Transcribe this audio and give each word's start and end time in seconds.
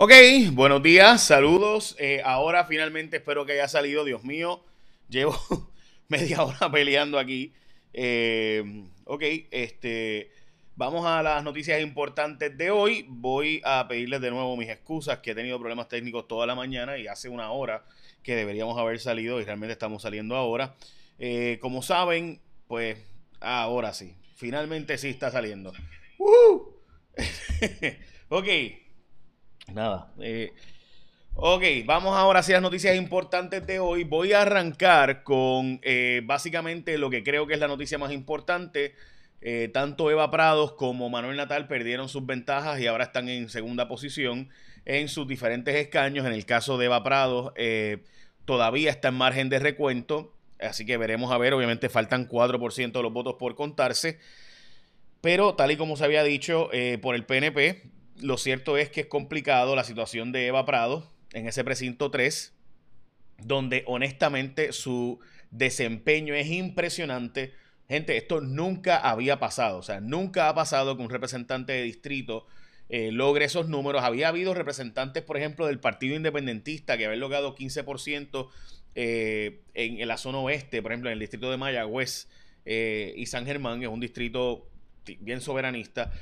Ok, 0.00 0.12
buenos 0.52 0.80
días, 0.80 1.24
saludos. 1.24 1.96
Eh, 1.98 2.22
ahora 2.24 2.64
finalmente 2.66 3.16
espero 3.16 3.44
que 3.44 3.54
haya 3.54 3.66
salido, 3.66 4.04
Dios 4.04 4.22
mío, 4.22 4.62
llevo 5.08 5.36
media 6.08 6.44
hora 6.44 6.70
peleando 6.70 7.18
aquí. 7.18 7.52
Eh, 7.92 8.84
ok, 9.06 9.22
este, 9.50 10.30
vamos 10.76 11.04
a 11.04 11.20
las 11.24 11.42
noticias 11.42 11.82
importantes 11.82 12.56
de 12.56 12.70
hoy. 12.70 13.06
Voy 13.08 13.60
a 13.64 13.88
pedirles 13.88 14.20
de 14.20 14.30
nuevo 14.30 14.56
mis 14.56 14.68
excusas, 14.68 15.18
que 15.18 15.32
he 15.32 15.34
tenido 15.34 15.58
problemas 15.58 15.88
técnicos 15.88 16.28
toda 16.28 16.46
la 16.46 16.54
mañana 16.54 16.96
y 16.96 17.08
hace 17.08 17.28
una 17.28 17.50
hora 17.50 17.84
que 18.22 18.36
deberíamos 18.36 18.78
haber 18.78 19.00
salido 19.00 19.40
y 19.40 19.44
realmente 19.44 19.72
estamos 19.72 20.02
saliendo 20.02 20.36
ahora. 20.36 20.76
Eh, 21.18 21.58
como 21.60 21.82
saben, 21.82 22.40
pues 22.68 22.98
ahora 23.40 23.92
sí, 23.92 24.14
finalmente 24.36 24.96
sí 24.96 25.08
está 25.08 25.32
saliendo. 25.32 25.72
ok. 28.28 28.46
Nada. 29.72 30.10
Eh, 30.20 30.52
ok, 31.34 31.62
vamos 31.84 32.16
ahora 32.16 32.40
a 32.40 32.48
las 32.48 32.62
noticias 32.62 32.96
importantes 32.96 33.66
de 33.66 33.78
hoy. 33.78 34.04
Voy 34.04 34.32
a 34.32 34.42
arrancar 34.42 35.22
con 35.22 35.80
eh, 35.82 36.22
básicamente 36.24 36.96
lo 36.98 37.10
que 37.10 37.22
creo 37.22 37.46
que 37.46 37.54
es 37.54 37.60
la 37.60 37.68
noticia 37.68 37.98
más 37.98 38.12
importante. 38.12 38.94
Eh, 39.40 39.70
tanto 39.72 40.10
Eva 40.10 40.30
Prados 40.30 40.72
como 40.72 41.10
Manuel 41.10 41.36
Natal 41.36 41.68
perdieron 41.68 42.08
sus 42.08 42.26
ventajas 42.26 42.80
y 42.80 42.86
ahora 42.86 43.04
están 43.04 43.28
en 43.28 43.48
segunda 43.50 43.86
posición 43.88 44.48
en 44.84 45.08
sus 45.08 45.28
diferentes 45.28 45.74
escaños. 45.76 46.26
En 46.26 46.32
el 46.32 46.46
caso 46.46 46.78
de 46.78 46.86
Eva 46.86 47.04
Prados, 47.04 47.52
todavía 48.46 48.90
está 48.90 49.08
en 49.08 49.14
margen 49.14 49.48
de 49.50 49.58
recuento. 49.58 50.32
Así 50.60 50.86
que 50.86 50.96
veremos 50.96 51.30
a 51.30 51.38
ver, 51.38 51.52
obviamente 51.52 51.88
faltan 51.88 52.26
4% 52.26 52.92
de 52.92 53.02
los 53.02 53.12
votos 53.12 53.34
por 53.38 53.54
contarse. 53.54 54.18
Pero 55.20 55.54
tal 55.54 55.70
y 55.72 55.76
como 55.76 55.96
se 55.96 56.04
había 56.04 56.24
dicho 56.24 56.70
por 57.02 57.14
el 57.14 57.26
PNP, 57.26 57.97
lo 58.20 58.36
cierto 58.36 58.76
es 58.76 58.90
que 58.90 59.02
es 59.02 59.06
complicado 59.06 59.76
la 59.76 59.84
situación 59.84 60.32
de 60.32 60.46
Eva 60.46 60.64
Prado 60.64 61.10
en 61.32 61.46
ese 61.46 61.64
precinto 61.64 62.10
3, 62.10 62.54
donde 63.38 63.84
honestamente 63.86 64.72
su 64.72 65.20
desempeño 65.50 66.34
es 66.34 66.48
impresionante. 66.48 67.54
Gente, 67.88 68.16
esto 68.16 68.40
nunca 68.40 68.98
había 68.98 69.38
pasado, 69.38 69.78
o 69.78 69.82
sea, 69.82 70.00
nunca 70.00 70.48
ha 70.48 70.54
pasado 70.54 70.96
que 70.96 71.02
un 71.02 71.10
representante 71.10 71.72
de 71.72 71.82
distrito 71.82 72.46
eh, 72.88 73.12
logre 73.12 73.44
esos 73.44 73.68
números. 73.68 74.02
Había 74.02 74.28
habido 74.28 74.54
representantes, 74.54 75.22
por 75.22 75.36
ejemplo, 75.36 75.66
del 75.66 75.80
Partido 75.80 76.16
Independentista 76.16 76.96
que 76.96 77.06
habían 77.06 77.20
logrado 77.20 77.54
15% 77.54 78.48
eh, 78.94 79.60
en, 79.74 80.08
la 80.08 80.16
zona 80.16 80.38
oeste, 80.38 80.82
por 80.82 80.92
ejemplo, 80.92 81.10
en 81.10 81.14
el 81.14 81.20
distrito 81.20 81.50
de 81.50 81.56
Mayagüez 81.56 82.28
eh, 82.64 83.14
y 83.16 83.26
San 83.26 83.46
Germán, 83.46 83.82
es 83.82 83.88
un 83.88 84.00
distrito 84.00 84.68
bien 85.20 85.40
soberanista. 85.40 86.12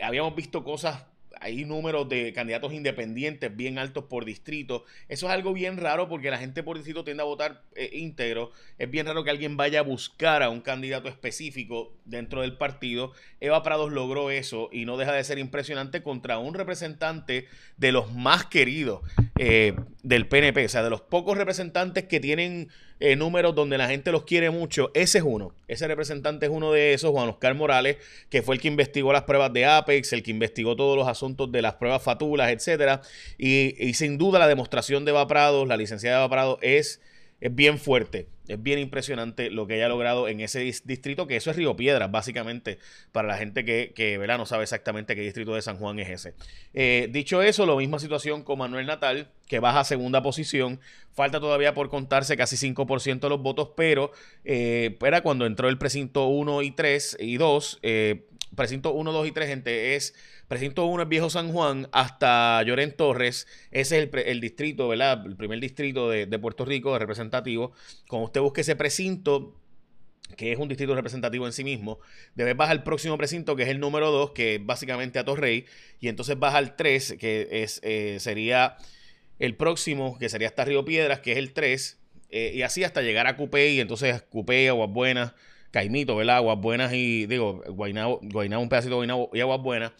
habíamos 0.00 0.36
visto 0.36 0.62
cosas 0.62 1.06
hay 1.40 1.64
números 1.64 2.08
de 2.08 2.32
candidatos 2.32 2.72
independientes 2.72 3.54
bien 3.54 3.78
altos 3.78 4.04
por 4.04 4.24
distrito. 4.24 4.84
Eso 5.08 5.26
es 5.26 5.32
algo 5.32 5.52
bien 5.52 5.76
raro 5.76 6.08
porque 6.08 6.30
la 6.30 6.38
gente 6.38 6.62
por 6.62 6.76
distrito 6.76 7.04
tiende 7.04 7.22
a 7.22 7.26
votar 7.26 7.62
eh, 7.74 7.90
íntegro. 7.92 8.52
Es 8.78 8.90
bien 8.90 9.06
raro 9.06 9.24
que 9.24 9.30
alguien 9.30 9.56
vaya 9.56 9.80
a 9.80 9.82
buscar 9.82 10.42
a 10.42 10.50
un 10.50 10.60
candidato 10.60 11.08
específico 11.08 11.96
dentro 12.04 12.42
del 12.42 12.56
partido. 12.56 13.12
Eva 13.40 13.62
Prados 13.62 13.92
logró 13.92 14.30
eso 14.30 14.68
y 14.72 14.84
no 14.84 14.96
deja 14.96 15.12
de 15.12 15.24
ser 15.24 15.38
impresionante 15.38 16.02
contra 16.02 16.38
un 16.38 16.54
representante 16.54 17.46
de 17.76 17.92
los 17.92 18.12
más 18.12 18.46
queridos 18.46 19.02
eh, 19.38 19.74
del 20.02 20.26
PNP. 20.28 20.64
O 20.64 20.68
sea, 20.68 20.82
de 20.82 20.90
los 20.90 21.00
pocos 21.00 21.36
representantes 21.36 22.04
que 22.04 22.20
tienen 22.20 22.68
eh, 23.04 23.16
números 23.16 23.52
donde 23.56 23.76
la 23.76 23.88
gente 23.88 24.12
los 24.12 24.22
quiere 24.22 24.50
mucho. 24.50 24.92
Ese 24.94 25.18
es 25.18 25.24
uno. 25.24 25.52
Ese 25.66 25.88
representante 25.88 26.46
es 26.46 26.52
uno 26.52 26.70
de 26.70 26.94
esos, 26.94 27.10
Juan 27.10 27.28
Oscar 27.28 27.52
Morales, 27.56 27.96
que 28.30 28.42
fue 28.42 28.54
el 28.54 28.60
que 28.60 28.68
investigó 28.68 29.12
las 29.12 29.24
pruebas 29.24 29.52
de 29.52 29.66
Apex, 29.66 30.12
el 30.12 30.22
que 30.22 30.30
investigó 30.30 30.76
todos 30.76 30.96
los 30.96 31.08
asuntos 31.08 31.50
de 31.50 31.62
las 31.62 31.74
pruebas 31.74 32.00
fatulas, 32.00 32.52
etcétera. 32.52 33.02
Y, 33.38 33.92
sin 33.94 34.18
duda 34.18 34.38
la 34.38 34.46
demostración 34.46 35.04
de 35.04 35.10
Eva 35.10 35.26
Prado, 35.26 35.66
la 35.66 35.76
licenciada 35.76 36.18
Eva 36.18 36.30
Prado, 36.30 36.58
es 36.62 37.00
es 37.40 37.52
bien 37.52 37.78
fuerte, 37.78 38.28
es 38.48 38.62
bien 38.62 38.78
impresionante 38.78 39.50
lo 39.50 39.66
que 39.66 39.74
haya 39.74 39.88
logrado 39.88 40.28
en 40.28 40.40
ese 40.40 40.60
distrito, 40.60 41.26
que 41.26 41.36
eso 41.36 41.50
es 41.50 41.56
Río 41.56 41.76
Piedras, 41.76 42.10
básicamente, 42.10 42.78
para 43.12 43.28
la 43.28 43.36
gente 43.36 43.64
que, 43.64 43.92
que 43.94 44.18
no 44.18 44.46
sabe 44.46 44.64
exactamente 44.64 45.14
qué 45.14 45.22
distrito 45.22 45.54
de 45.54 45.62
San 45.62 45.76
Juan 45.76 45.98
es 45.98 46.08
ese. 46.08 46.34
Eh, 46.74 47.08
dicho 47.10 47.42
eso, 47.42 47.66
la 47.66 47.76
misma 47.76 47.98
situación 47.98 48.42
con 48.42 48.58
Manuel 48.58 48.86
Natal, 48.86 49.28
que 49.46 49.60
baja 49.60 49.80
a 49.80 49.84
segunda 49.84 50.22
posición, 50.22 50.80
falta 51.12 51.40
todavía 51.40 51.74
por 51.74 51.88
contarse 51.90 52.36
casi 52.36 52.56
5% 52.56 53.20
de 53.20 53.28
los 53.28 53.42
votos, 53.42 53.70
pero 53.76 54.12
eh, 54.44 54.96
era 55.04 55.22
cuando 55.22 55.46
entró 55.46 55.68
el 55.68 55.78
precinto 55.78 56.26
1 56.26 56.62
y 56.62 56.70
3 56.70 57.18
y 57.20 57.36
2, 57.36 57.78
eh, 57.82 58.24
precinto 58.54 58.92
1, 58.92 59.12
2 59.12 59.28
y 59.28 59.32
3, 59.32 59.48
gente, 59.48 59.94
es 59.96 60.14
Precinto 60.52 60.84
1 60.84 61.04
es 61.04 61.08
Viejo 61.08 61.30
San 61.30 61.50
Juan 61.50 61.88
hasta 61.92 62.62
Lloren 62.62 62.94
Torres. 62.94 63.46
Ese 63.70 64.02
es 64.02 64.10
el, 64.12 64.40
distrito, 64.42 64.86
¿verdad? 64.86 65.24
El 65.24 65.34
primer 65.34 65.58
distrito 65.60 66.10
de, 66.10 66.26
Puerto 66.38 66.66
Rico, 66.66 66.92
de 66.92 66.98
representativo. 66.98 67.72
Cuando 68.06 68.26
usted 68.26 68.42
busque 68.42 68.60
ese 68.60 68.76
precinto, 68.76 69.58
que 70.36 70.52
es 70.52 70.58
un 70.58 70.68
distrito 70.68 70.94
representativo 70.94 71.46
en 71.46 71.54
sí 71.54 71.64
mismo, 71.64 72.00
debe 72.34 72.52
bajar 72.52 72.76
al 72.76 72.82
próximo 72.82 73.16
precinto, 73.16 73.56
que 73.56 73.62
es 73.62 73.70
el 73.70 73.80
número 73.80 74.10
2, 74.10 74.32
que 74.32 74.56
es 74.56 74.66
básicamente 74.66 75.18
a 75.18 75.24
Torrey, 75.24 75.64
y 76.00 76.08
entonces 76.08 76.38
baja 76.38 76.58
al 76.58 76.76
3, 76.76 77.16
que 77.18 77.48
es, 77.50 77.80
eh, 77.82 78.18
sería 78.20 78.76
el 79.38 79.56
próximo, 79.56 80.18
que 80.18 80.28
sería 80.28 80.48
hasta 80.48 80.66
Río 80.66 80.84
Piedras, 80.84 81.20
que 81.20 81.32
es 81.32 81.38
el 81.38 81.54
3, 81.54 81.98
eh, 82.28 82.52
y 82.54 82.60
así 82.60 82.84
hasta 82.84 83.00
llegar 83.00 83.26
a 83.26 83.38
Cupé, 83.38 83.70
y 83.70 83.80
entonces 83.80 84.20
Cupé, 84.20 84.68
Aguas 84.68 84.90
Buenas, 84.90 85.32
Caimito, 85.72 86.14
¿verdad? 86.14 86.36
Aguas 86.36 86.60
Buenas 86.60 86.92
y, 86.92 87.26
digo, 87.26 87.64
Guaynabo, 87.66 88.20
un 88.20 88.68
pedacito 88.68 88.90
de 88.90 88.96
Guaynabo 88.96 89.30
y 89.32 89.40
Aguas 89.40 89.60
Buenas. 89.60 89.92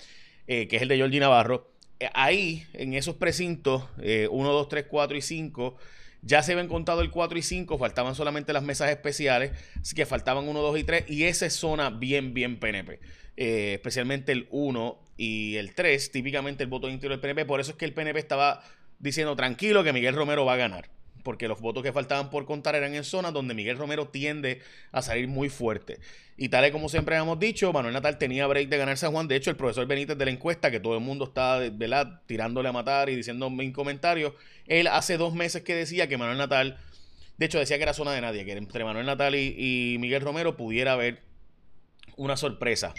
Eh, 0.46 0.68
que 0.68 0.76
es 0.76 0.82
el 0.82 0.88
de 0.88 0.96
Georgie 0.96 1.18
Navarro. 1.18 1.72
Eh, 1.98 2.08
ahí, 2.14 2.66
en 2.74 2.94
esos 2.94 3.16
precintos, 3.16 3.84
1, 3.96 4.28
2, 4.30 4.68
3, 4.68 4.86
4 4.88 5.16
y 5.16 5.22
5, 5.22 5.76
ya 6.20 6.42
se 6.42 6.52
habían 6.52 6.68
contado 6.68 7.00
el 7.00 7.10
4 7.10 7.38
y 7.38 7.42
5, 7.42 7.78
faltaban 7.78 8.14
solamente 8.14 8.52
las 8.52 8.62
mesas 8.62 8.90
especiales, 8.90 9.52
así 9.80 9.94
que 9.94 10.04
faltaban 10.06 10.46
1, 10.46 10.60
2 10.60 10.78
y 10.78 10.84
3, 10.84 11.04
y 11.08 11.24
esa 11.24 11.46
es 11.46 11.54
zona 11.54 11.90
bien, 11.90 12.34
bien 12.34 12.58
PNP. 12.58 13.00
Eh, 13.36 13.74
especialmente 13.74 14.32
el 14.32 14.46
1 14.50 14.98
y 15.16 15.56
el 15.56 15.74
3, 15.74 16.12
típicamente 16.12 16.62
el 16.64 16.68
voto 16.68 16.88
interior 16.90 17.12
del 17.12 17.20
PNP. 17.20 17.46
Por 17.46 17.60
eso 17.60 17.72
es 17.72 17.76
que 17.76 17.86
el 17.86 17.94
PNP 17.94 18.18
estaba 18.18 18.62
diciendo 18.98 19.34
tranquilo 19.36 19.82
que 19.82 19.92
Miguel 19.92 20.14
Romero 20.14 20.44
va 20.44 20.54
a 20.54 20.56
ganar 20.56 20.90
porque 21.22 21.48
los 21.48 21.60
votos 21.60 21.82
que 21.82 21.92
faltaban 21.92 22.30
por 22.30 22.44
contar 22.44 22.74
eran 22.74 22.94
en 22.94 23.04
zonas 23.04 23.32
donde 23.32 23.54
Miguel 23.54 23.78
Romero 23.78 24.08
tiende 24.08 24.60
a 24.90 25.02
salir 25.02 25.28
muy 25.28 25.48
fuerte. 25.48 25.98
Y 26.36 26.48
tal 26.48 26.66
y 26.66 26.70
como 26.70 26.88
siempre 26.88 27.16
hemos 27.16 27.38
dicho, 27.38 27.72
Manuel 27.72 27.94
Natal 27.94 28.18
tenía 28.18 28.46
break 28.46 28.68
de 28.68 28.76
ganar 28.76 28.96
San 28.96 29.12
Juan. 29.12 29.28
De 29.28 29.36
hecho, 29.36 29.50
el 29.50 29.56
profesor 29.56 29.86
Benítez 29.86 30.16
de 30.16 30.24
la 30.24 30.30
encuesta, 30.30 30.70
que 30.70 30.80
todo 30.80 30.94
el 30.94 31.00
mundo 31.00 31.26
está 31.26 31.58
¿verdad? 31.70 32.22
tirándole 32.26 32.68
a 32.68 32.72
matar 32.72 33.10
y 33.10 33.16
diciéndome 33.16 33.64
en 33.64 33.72
comentarios, 33.72 34.32
él 34.66 34.86
hace 34.86 35.16
dos 35.16 35.34
meses 35.34 35.62
que 35.62 35.74
decía 35.74 36.08
que 36.08 36.16
Manuel 36.16 36.38
Natal, 36.38 36.78
de 37.36 37.46
hecho 37.46 37.58
decía 37.58 37.76
que 37.76 37.82
era 37.82 37.94
zona 37.94 38.12
de 38.12 38.20
nadie, 38.20 38.44
que 38.44 38.52
entre 38.52 38.84
Manuel 38.84 39.06
Natal 39.06 39.34
y, 39.34 39.96
Miguel 40.00 40.22
Romero 40.22 40.56
pudiera 40.56 40.94
haber 40.94 41.22
una 42.16 42.36
sorpresa. 42.36 42.94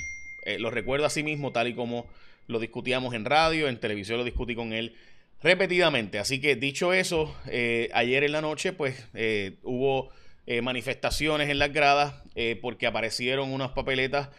Eh, 0.46 0.60
lo 0.60 0.70
recuerdo 0.70 1.06
a 1.06 1.10
sí 1.10 1.24
mismo, 1.24 1.52
tal 1.52 1.68
y 1.68 1.74
como 1.74 2.08
lo 2.48 2.60
discutíamos 2.60 3.14
en 3.14 3.26
radio, 3.26 3.68
en 3.68 3.80
televisión 3.80 4.18
lo 4.18 4.24
discutí 4.24 4.56
con 4.56 4.74
él 4.74 4.96
repetidamente. 5.44 6.20
Así 6.20 6.40
que 6.40 6.56
dicho 6.56 6.94
eso, 6.94 7.36
eh, 7.48 7.90
ayer 7.94 8.24
en 8.24 8.32
la 8.32 8.42
noche 8.42 8.74
pues 8.74 9.08
eh, 9.14 9.58
hubo 9.62 10.10
eh, 10.48 10.62
manifestaciones 10.62 11.50
en 11.50 11.60
las 11.60 11.72
gradas 11.72 12.16
porque 12.62 12.88
aparecieron 12.88 13.52
unas 13.52 13.72
papeletas. 13.72 14.30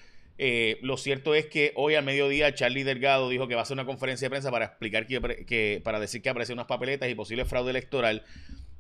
lo 0.82 0.96
cierto 0.96 1.32
es 1.36 1.46
que 1.46 1.72
hoy 1.76 1.94
al 1.94 2.04
mediodía 2.04 2.52
Charlie 2.52 2.82
Delgado 2.82 3.28
dijo 3.28 3.46
que 3.46 3.54
va 3.54 3.60
a 3.60 3.62
hacer 3.62 3.76
una 3.76 3.84
conferencia 3.84 4.26
de 4.26 4.30
prensa 4.30 4.50
para 4.50 4.64
explicar 4.64 5.06
que, 5.06 5.80
para 5.84 6.00
decir 6.00 6.20
que 6.20 6.28
aparecieron 6.28 6.58
unas 6.58 6.66
papeletas 6.66 7.08
y 7.08 7.14
posible 7.14 7.44
fraude 7.44 7.70
electoral. 7.70 8.24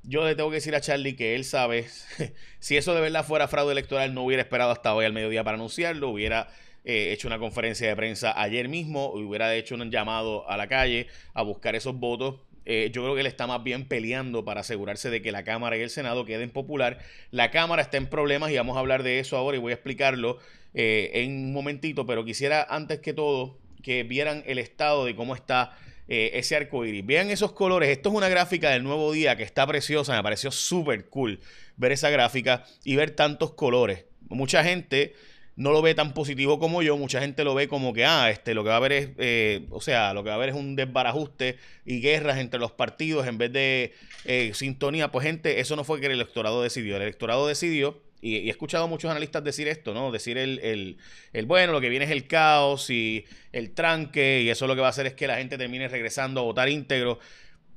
Yo 0.02 0.24
le 0.26 0.34
tengo 0.34 0.50
que 0.50 0.56
decir 0.56 0.74
a 0.74 0.80
Charlie 0.80 1.14
que 1.14 1.36
él 1.36 1.44
sabe, 1.44 1.86
si 2.58 2.76
eso 2.76 2.92
de 2.92 3.00
verdad 3.00 3.24
fuera 3.24 3.46
fraude 3.46 3.70
electoral, 3.70 4.12
no 4.14 4.24
hubiera 4.24 4.42
esperado 4.42 4.72
hasta 4.72 4.92
hoy 4.92 5.04
al 5.04 5.12
mediodía 5.12 5.44
para 5.44 5.54
anunciarlo, 5.54 6.08
hubiera 6.08 6.48
eh, 6.84 7.12
hecho 7.12 7.28
una 7.28 7.38
conferencia 7.38 7.88
de 7.88 7.96
prensa 7.96 8.38
ayer 8.38 8.68
mismo, 8.68 9.10
hubiera 9.10 9.54
hecho 9.54 9.74
un 9.74 9.90
llamado 9.90 10.48
a 10.50 10.58
la 10.58 10.68
calle 10.68 11.06
a 11.32 11.42
buscar 11.42 11.74
esos 11.74 11.98
votos. 11.98 12.36
Eh, 12.66 12.90
yo 12.92 13.02
creo 13.02 13.14
que 13.14 13.22
él 13.22 13.26
está 13.26 13.46
más 13.46 13.62
bien 13.62 13.88
peleando 13.88 14.44
para 14.44 14.60
asegurarse 14.60 15.08
de 15.08 15.22
que 15.22 15.32
la 15.32 15.44
Cámara 15.44 15.78
y 15.78 15.80
el 15.80 15.88
Senado 15.88 16.26
queden 16.26 16.50
popular. 16.50 16.98
La 17.30 17.50
Cámara 17.50 17.80
está 17.80 17.96
en 17.96 18.06
problemas 18.06 18.50
y 18.50 18.56
vamos 18.56 18.76
a 18.76 18.80
hablar 18.80 19.02
de 19.02 19.18
eso 19.18 19.38
ahora 19.38 19.56
y 19.56 19.60
voy 19.60 19.72
a 19.72 19.76
explicarlo 19.76 20.38
eh, 20.74 21.10
en 21.14 21.30
un 21.32 21.52
momentito, 21.54 22.04
pero 22.04 22.22
quisiera 22.24 22.66
antes 22.68 23.00
que 23.00 23.14
todo 23.14 23.58
que 23.82 24.02
vieran 24.02 24.42
el 24.46 24.58
estado 24.58 25.04
de 25.04 25.14
cómo 25.14 25.34
está 25.34 25.76
ese 26.06 26.54
arco 26.54 26.84
iris. 26.84 27.04
Vean 27.04 27.30
esos 27.30 27.52
colores. 27.52 27.88
Esto 27.88 28.10
es 28.10 28.14
una 28.14 28.28
gráfica 28.28 28.68
del 28.70 28.82
nuevo 28.82 29.10
día 29.12 29.36
que 29.36 29.42
está 29.42 29.66
preciosa. 29.66 30.14
Me 30.14 30.22
pareció 30.22 30.50
súper 30.50 31.06
cool 31.08 31.40
ver 31.76 31.92
esa 31.92 32.10
gráfica 32.10 32.64
y 32.84 32.96
ver 32.96 33.12
tantos 33.12 33.52
colores. 33.52 34.04
Mucha 34.28 34.62
gente 34.64 35.14
no 35.56 35.72
lo 35.72 35.82
ve 35.82 35.94
tan 35.94 36.14
positivo 36.14 36.58
como 36.58 36.82
yo. 36.82 36.96
Mucha 36.96 37.20
gente 37.20 37.44
lo 37.44 37.54
ve 37.54 37.68
como 37.68 37.92
que, 37.92 38.04
ah, 38.04 38.30
este, 38.30 38.54
lo 38.54 38.62
que 38.62 38.68
va 38.68 38.74
a 38.74 38.78
haber 38.78 38.92
es, 38.92 39.08
eh, 39.18 39.66
o 39.70 39.80
sea, 39.80 40.14
lo 40.14 40.22
que 40.22 40.28
va 40.28 40.34
a 40.34 40.36
haber 40.36 40.50
es 40.50 40.54
un 40.54 40.76
desbarajuste 40.76 41.58
y 41.84 42.00
guerras 42.00 42.38
entre 42.38 42.60
los 42.60 42.72
partidos 42.72 43.26
en 43.26 43.38
vez 43.38 43.52
de 43.52 43.92
eh, 44.24 44.50
sintonía. 44.54 45.10
Pues, 45.12 45.24
gente, 45.24 45.60
eso 45.60 45.76
no 45.76 45.84
fue 45.84 46.00
que 46.00 46.06
el 46.06 46.12
electorado 46.12 46.62
decidió. 46.62 46.96
El 46.96 47.02
electorado 47.02 47.46
decidió 47.46 48.00
y, 48.20 48.48
he 48.48 48.50
escuchado 48.50 48.84
a 48.84 48.86
muchos 48.86 49.10
analistas 49.10 49.44
decir 49.44 49.68
esto, 49.68 49.94
¿no? 49.94 50.10
Decir 50.10 50.38
el, 50.38 50.58
el, 50.60 50.98
el, 51.32 51.46
bueno, 51.46 51.72
lo 51.72 51.80
que 51.80 51.90
viene 51.90 52.06
es 52.06 52.10
el 52.10 52.26
caos 52.26 52.88
y 52.90 53.26
el 53.52 53.72
tranque, 53.72 54.42
y 54.42 54.48
eso 54.48 54.66
lo 54.66 54.74
que 54.74 54.80
va 54.80 54.88
a 54.88 54.90
hacer 54.90 55.06
es 55.06 55.12
que 55.12 55.26
la 55.26 55.36
gente 55.36 55.58
termine 55.58 55.88
regresando 55.88 56.40
a 56.40 56.44
votar 56.44 56.68
íntegro. 56.68 57.18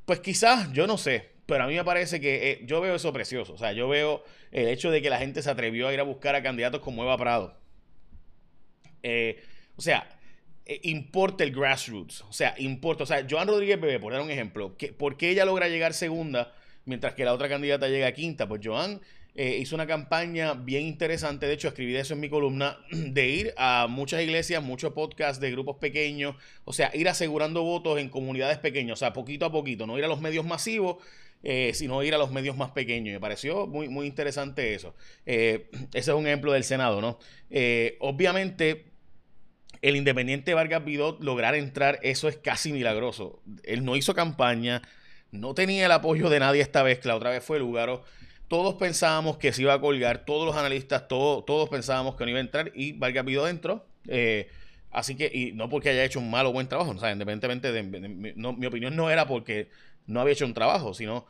Pues 0.06 0.21
quizás, 0.21 0.71
yo 0.71 0.88
no 0.88 0.97
sé, 0.97 1.30
pero 1.45 1.65
a 1.65 1.68
mí 1.68 1.75
me 1.75 1.83
parece 1.83 2.21
que 2.21 2.51
eh, 2.51 2.59
yo 2.63 2.80
veo 2.81 2.95
eso 2.95 3.12
precioso. 3.12 3.53
O 3.53 3.57
sea, 3.57 3.73
yo 3.73 3.89
veo 3.89 4.23
el 4.51 4.69
hecho 4.69 4.89
de 4.89 5.01
que 5.01 5.09
la 5.09 5.18
gente 5.18 5.41
se 5.41 5.50
atrevió 5.50 5.89
a 5.89 5.94
ir 5.94 6.00
a 6.00 6.03
buscar 6.03 6.35
a 6.35 6.41
candidatos 6.41 6.81
como 6.81 7.03
Eva 7.03 7.18
Prado. 7.18 7.66
Eh, 9.07 9.42
o 9.77 9.81
sea, 9.81 10.09
eh, 10.65 10.81
importa 10.83 11.45
el 11.45 11.51
grassroots. 11.51 12.21
O 12.24 12.33
sea, 12.33 12.56
importa. 12.57 13.04
O 13.04 13.06
sea, 13.06 13.25
Joan 13.30 13.48
Rodríguez 13.48 13.80
Bebé, 13.80 14.00
por 14.00 14.12
dar 14.12 14.21
un 14.21 14.30
ejemplo, 14.30 14.75
¿por 14.98 15.15
qué 15.15 15.30
ella 15.30 15.45
logra 15.45 15.69
llegar 15.69 15.94
segunda 15.94 16.54
mientras 16.83 17.13
que 17.13 17.24
la 17.24 17.33
otra 17.33 17.48
candidata 17.48 17.88
llega 17.88 18.12
quinta? 18.12 18.50
Pues 18.50 18.62
Joan 18.62 19.00
eh, 19.33 19.57
hizo 19.62 19.75
una 19.75 19.88
campaña 19.88 20.56
bien 20.56 20.86
interesante, 20.86 21.45
de 21.45 21.54
hecho 21.54 21.69
escribí 21.69 21.94
de 21.94 22.01
eso 22.01 22.15
en 22.15 22.19
mi 22.19 22.30
columna, 22.30 22.80
de 22.92 23.30
ir 23.30 23.54
a 23.56 23.88
muchas 23.89 24.21
iglesias, 24.21 24.62
muchos 24.62 24.92
podcasts 24.92 25.39
de 25.39 25.51
grupos 25.51 25.77
pequeños, 25.77 26.36
o 26.65 26.74
sea, 26.74 26.92
ir 26.94 27.07
asegurando 27.07 27.63
votos 27.63 28.00
en 28.00 28.09
comunidades 28.09 28.57
pequeñas, 28.57 28.94
o 28.94 29.00
sea, 29.00 29.13
poquito 29.13 29.45
a 29.45 29.51
poquito, 29.51 29.88
no 29.88 29.98
ir 29.98 30.04
a 30.04 30.07
los 30.09 30.19
medios 30.19 30.45
masivos, 30.45 30.98
sino 31.71 32.04
ir 32.04 32.13
a 32.13 32.18
los 32.18 32.31
medios 32.31 32.57
más 32.57 32.71
pequeños. 32.71 33.13
Me 33.13 33.19
pareció 33.21 33.68
muy, 33.68 33.88
muy 33.88 34.06
interesante 34.07 34.74
eso. 34.74 34.95
Ese 35.25 35.62
es 35.94 36.07
un 36.09 36.27
ejemplo 36.27 36.51
del 36.51 36.65
Senado, 36.65 37.00
¿no? 37.00 37.19
obviamente, 38.00 38.96
el 39.81 39.95
independiente 39.95 40.53
Vargas 40.53 40.83
Vidot 40.83 41.21
lograr 41.21 41.56
entrar, 41.56 42.00
eso 42.03 42.27
es 42.27 42.38
casi 42.38 42.71
milagroso. 42.71 43.41
Él 43.63 43.85
no 43.85 43.95
hizo 43.95 44.13
campaña, 44.13 44.81
no 45.31 45.53
tenía 45.53 45.85
el 45.85 45.91
apoyo 45.91 46.29
de 46.29 46.39
nadie 46.39 46.62
esta 46.62 46.83
vez, 46.83 47.00
que 47.00 47.07
la 47.07 47.15
otra 47.15 47.31
vez 47.31 47.44
fue 47.44 47.59
Lugaro 47.59 48.03
todos 48.47 48.75
pensábamos 48.75 49.38
que 49.38 49.51
se 49.51 49.62
iba 49.62 49.74
a 49.74 49.81
colgar, 49.81 50.25
todos 50.25 50.45
los 50.45 50.56
analistas, 50.56 51.07
todos 51.07 51.69
pensábamos 51.69 52.15
que 52.15 52.24
no 52.24 52.29
iba 52.29 52.39
a 52.39 52.41
entrar 52.41 52.71
y 52.74 52.94
Vargas 52.94 53.25
pidió 53.25 53.44
dentro. 53.44 53.85
Eh, 54.07 54.50
así 54.91 55.15
que, 55.15 55.29
y 55.33 55.51
no 55.51 55.69
porque 55.69 55.89
haya 55.89 56.03
hecho 56.06 56.19
un 56.19 56.31
mal 56.31 56.45
o 56.45 56.53
buen 56.53 56.68
trabajo, 56.68 56.91
o 56.91 56.97
sea, 56.97 57.12
independientemente 57.12 57.71
de, 57.71 57.83
mi 57.83 58.65
opinión 58.65 58.95
no 58.95 59.09
era 59.09 59.27
porque 59.27 59.69
no 60.06 60.21
había 60.21 60.33
hecho 60.33 60.45
un 60.45 60.53
trabajo, 60.53 60.94
sino 60.94 61.25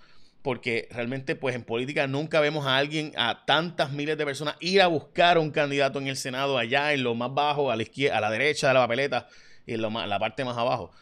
porque 0.47 0.87
realmente 0.91 1.35
pues 1.35 1.55
en 1.55 1.63
política 1.63 2.07
nunca 2.07 2.39
vemos 2.39 2.65
a 2.65 2.77
alguien, 2.77 3.11
a 3.17 3.43
tantas 3.45 3.91
miles 3.91 4.17
de 4.17 4.23
personas 4.23 4.55
ir 4.61 4.81
a 4.81 4.87
buscar 4.87 5.35
a 5.35 5.41
un 5.41 5.51
candidato 5.51 5.99
en 5.99 6.07
el 6.07 6.15
Senado 6.15 6.57
allá 6.57 6.93
en 6.93 7.03
lo 7.03 7.15
más 7.15 7.33
bajo, 7.33 7.69
a 7.69 7.75
la 7.75 7.83
izquierda, 7.83 8.17
a 8.17 8.21
la 8.21 8.31
derecha 8.31 8.69
de 8.69 8.75
la 8.75 8.79
papeleta 8.79 9.27
y 9.65 9.73
en 9.73 9.81
la 9.81 10.19
parte 10.19 10.45
más 10.45 10.57
abajo. 10.57 10.93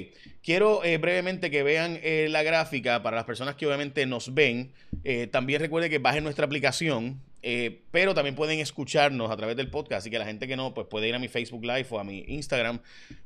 quiero 0.43 0.83
eh, 0.83 0.99
brevemente 0.99 1.49
que 1.49 1.63
vean 1.63 2.01
eh, 2.03 2.27
la 2.29 2.43
gráfica 2.43 3.05
para 3.05 3.15
las 3.17 3.25
personas 3.25 3.55
que 3.55 3.67
obviamente 3.67 4.05
nos 4.05 4.35
ven. 4.35 4.73
Eh, 5.05 5.29
también 5.29 5.61
recuerde 5.61 5.89
que 5.89 5.99
bajen 5.99 6.25
nuestra 6.25 6.47
aplicación, 6.47 7.23
pero 7.93 8.13
también 8.13 8.35
pueden 8.35 8.59
escucharnos 8.59 9.31
a 9.31 9.37
través 9.37 9.57
del 9.57 9.71
podcast. 9.71 10.01
Así 10.01 10.11
que 10.11 10.19
la 10.19 10.25
gente 10.25 10.49
que 10.49 10.57
no, 10.57 10.75
pues 10.75 10.89
puede 10.89 11.07
ir 11.07 11.15
a 11.15 11.21
mi 11.21 11.29
Facebook 11.29 11.65
Live 11.65 11.87
o 11.91 12.01
a 12.01 12.05
mi 12.05 12.25
Instagram 12.27 12.81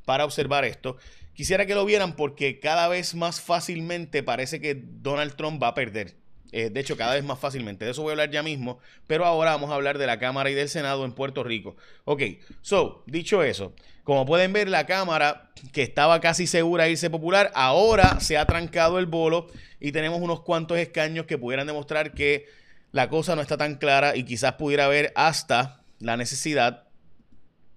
para 0.04 0.26
observar 0.26 0.66
esto. 0.66 0.98
Quisiera 1.32 1.64
que 1.64 1.74
lo 1.74 1.86
vieran 1.86 2.16
porque 2.16 2.60
cada 2.60 2.86
vez 2.88 3.14
más 3.14 3.40
fácilmente 3.40 4.22
parece 4.22 4.60
que 4.60 4.74
Donald 4.74 5.36
Trump 5.36 5.62
va 5.62 5.68
a 5.68 5.74
perder. 5.74 6.20
Eh, 6.52 6.70
de 6.70 6.80
hecho, 6.80 6.96
cada 6.96 7.14
vez 7.14 7.24
más 7.24 7.38
fácilmente. 7.38 7.84
De 7.84 7.92
eso 7.92 8.02
voy 8.02 8.10
a 8.10 8.12
hablar 8.12 8.30
ya 8.30 8.42
mismo. 8.42 8.78
Pero 9.06 9.24
ahora 9.24 9.52
vamos 9.52 9.70
a 9.70 9.74
hablar 9.74 9.98
de 9.98 10.06
la 10.06 10.18
Cámara 10.18 10.50
y 10.50 10.54
del 10.54 10.68
Senado 10.68 11.04
en 11.04 11.12
Puerto 11.12 11.44
Rico. 11.44 11.76
Ok, 12.04 12.22
so, 12.60 13.02
dicho 13.06 13.42
eso, 13.42 13.72
como 14.04 14.26
pueden 14.26 14.52
ver, 14.52 14.68
la 14.68 14.86
Cámara, 14.86 15.50
que 15.72 15.82
estaba 15.82 16.20
casi 16.20 16.46
segura 16.46 16.84
de 16.84 16.92
irse 16.92 17.10
popular, 17.10 17.50
ahora 17.54 18.20
se 18.20 18.38
ha 18.38 18.46
trancado 18.46 18.98
el 18.98 19.06
bolo 19.06 19.46
y 19.78 19.92
tenemos 19.92 20.20
unos 20.20 20.42
cuantos 20.42 20.78
escaños 20.78 21.26
que 21.26 21.38
pudieran 21.38 21.66
demostrar 21.66 22.12
que 22.12 22.46
la 22.92 23.08
cosa 23.08 23.36
no 23.36 23.42
está 23.42 23.56
tan 23.56 23.76
clara 23.76 24.16
y 24.16 24.24
quizás 24.24 24.54
pudiera 24.54 24.86
haber 24.86 25.12
hasta 25.14 25.82
la 26.00 26.16
necesidad 26.16 26.88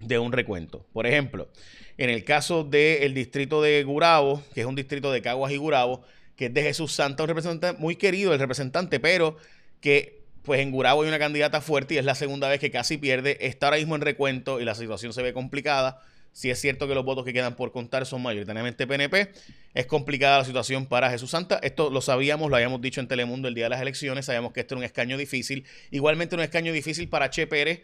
de 0.00 0.18
un 0.18 0.32
recuento. 0.32 0.86
Por 0.92 1.06
ejemplo, 1.06 1.48
en 1.96 2.10
el 2.10 2.24
caso 2.24 2.64
del 2.64 3.14
distrito 3.14 3.62
de 3.62 3.84
Gurabo, 3.84 4.42
que 4.54 4.62
es 4.62 4.66
un 4.66 4.74
distrito 4.74 5.12
de 5.12 5.22
Caguas 5.22 5.52
y 5.52 5.56
Gurabo, 5.56 6.02
que 6.36 6.46
es 6.46 6.54
de 6.54 6.62
Jesús 6.62 6.92
Santa, 6.92 7.22
un 7.22 7.28
representante 7.28 7.78
muy 7.80 7.96
querido, 7.96 8.32
el 8.32 8.38
representante, 8.38 9.00
pero 9.00 9.36
que 9.80 10.24
pues 10.42 10.60
en 10.60 10.70
Gurabo 10.70 11.02
hay 11.02 11.08
una 11.08 11.18
candidata 11.18 11.60
fuerte 11.60 11.94
y 11.94 11.98
es 11.98 12.04
la 12.04 12.14
segunda 12.14 12.48
vez 12.48 12.60
que 12.60 12.70
casi 12.70 12.98
pierde. 12.98 13.38
Está 13.40 13.66
ahora 13.66 13.78
mismo 13.78 13.94
en 13.94 14.02
recuento 14.02 14.60
y 14.60 14.64
la 14.64 14.74
situación 14.74 15.12
se 15.12 15.22
ve 15.22 15.32
complicada. 15.32 16.02
Si 16.32 16.50
es 16.50 16.60
cierto 16.60 16.86
que 16.88 16.94
los 16.94 17.04
votos 17.04 17.24
que 17.24 17.32
quedan 17.32 17.54
por 17.54 17.70
contar 17.72 18.04
son 18.06 18.20
mayoritariamente 18.20 18.86
PNP, 18.86 19.30
es 19.72 19.86
complicada 19.86 20.38
la 20.38 20.44
situación 20.44 20.86
para 20.86 21.08
Jesús 21.08 21.30
Santa. 21.30 21.60
Esto 21.62 21.90
lo 21.90 22.00
sabíamos, 22.00 22.50
lo 22.50 22.56
habíamos 22.56 22.80
dicho 22.80 23.00
en 23.00 23.06
Telemundo 23.06 23.48
el 23.48 23.54
día 23.54 23.64
de 23.64 23.70
las 23.70 23.80
elecciones, 23.80 24.26
sabíamos 24.26 24.52
que 24.52 24.60
este 24.60 24.74
era 24.74 24.80
un 24.80 24.84
escaño 24.84 25.16
difícil. 25.16 25.64
Igualmente 25.92 26.34
un 26.34 26.42
escaño 26.42 26.72
difícil 26.72 27.08
para 27.08 27.30
Che 27.30 27.46
Pérez, 27.46 27.82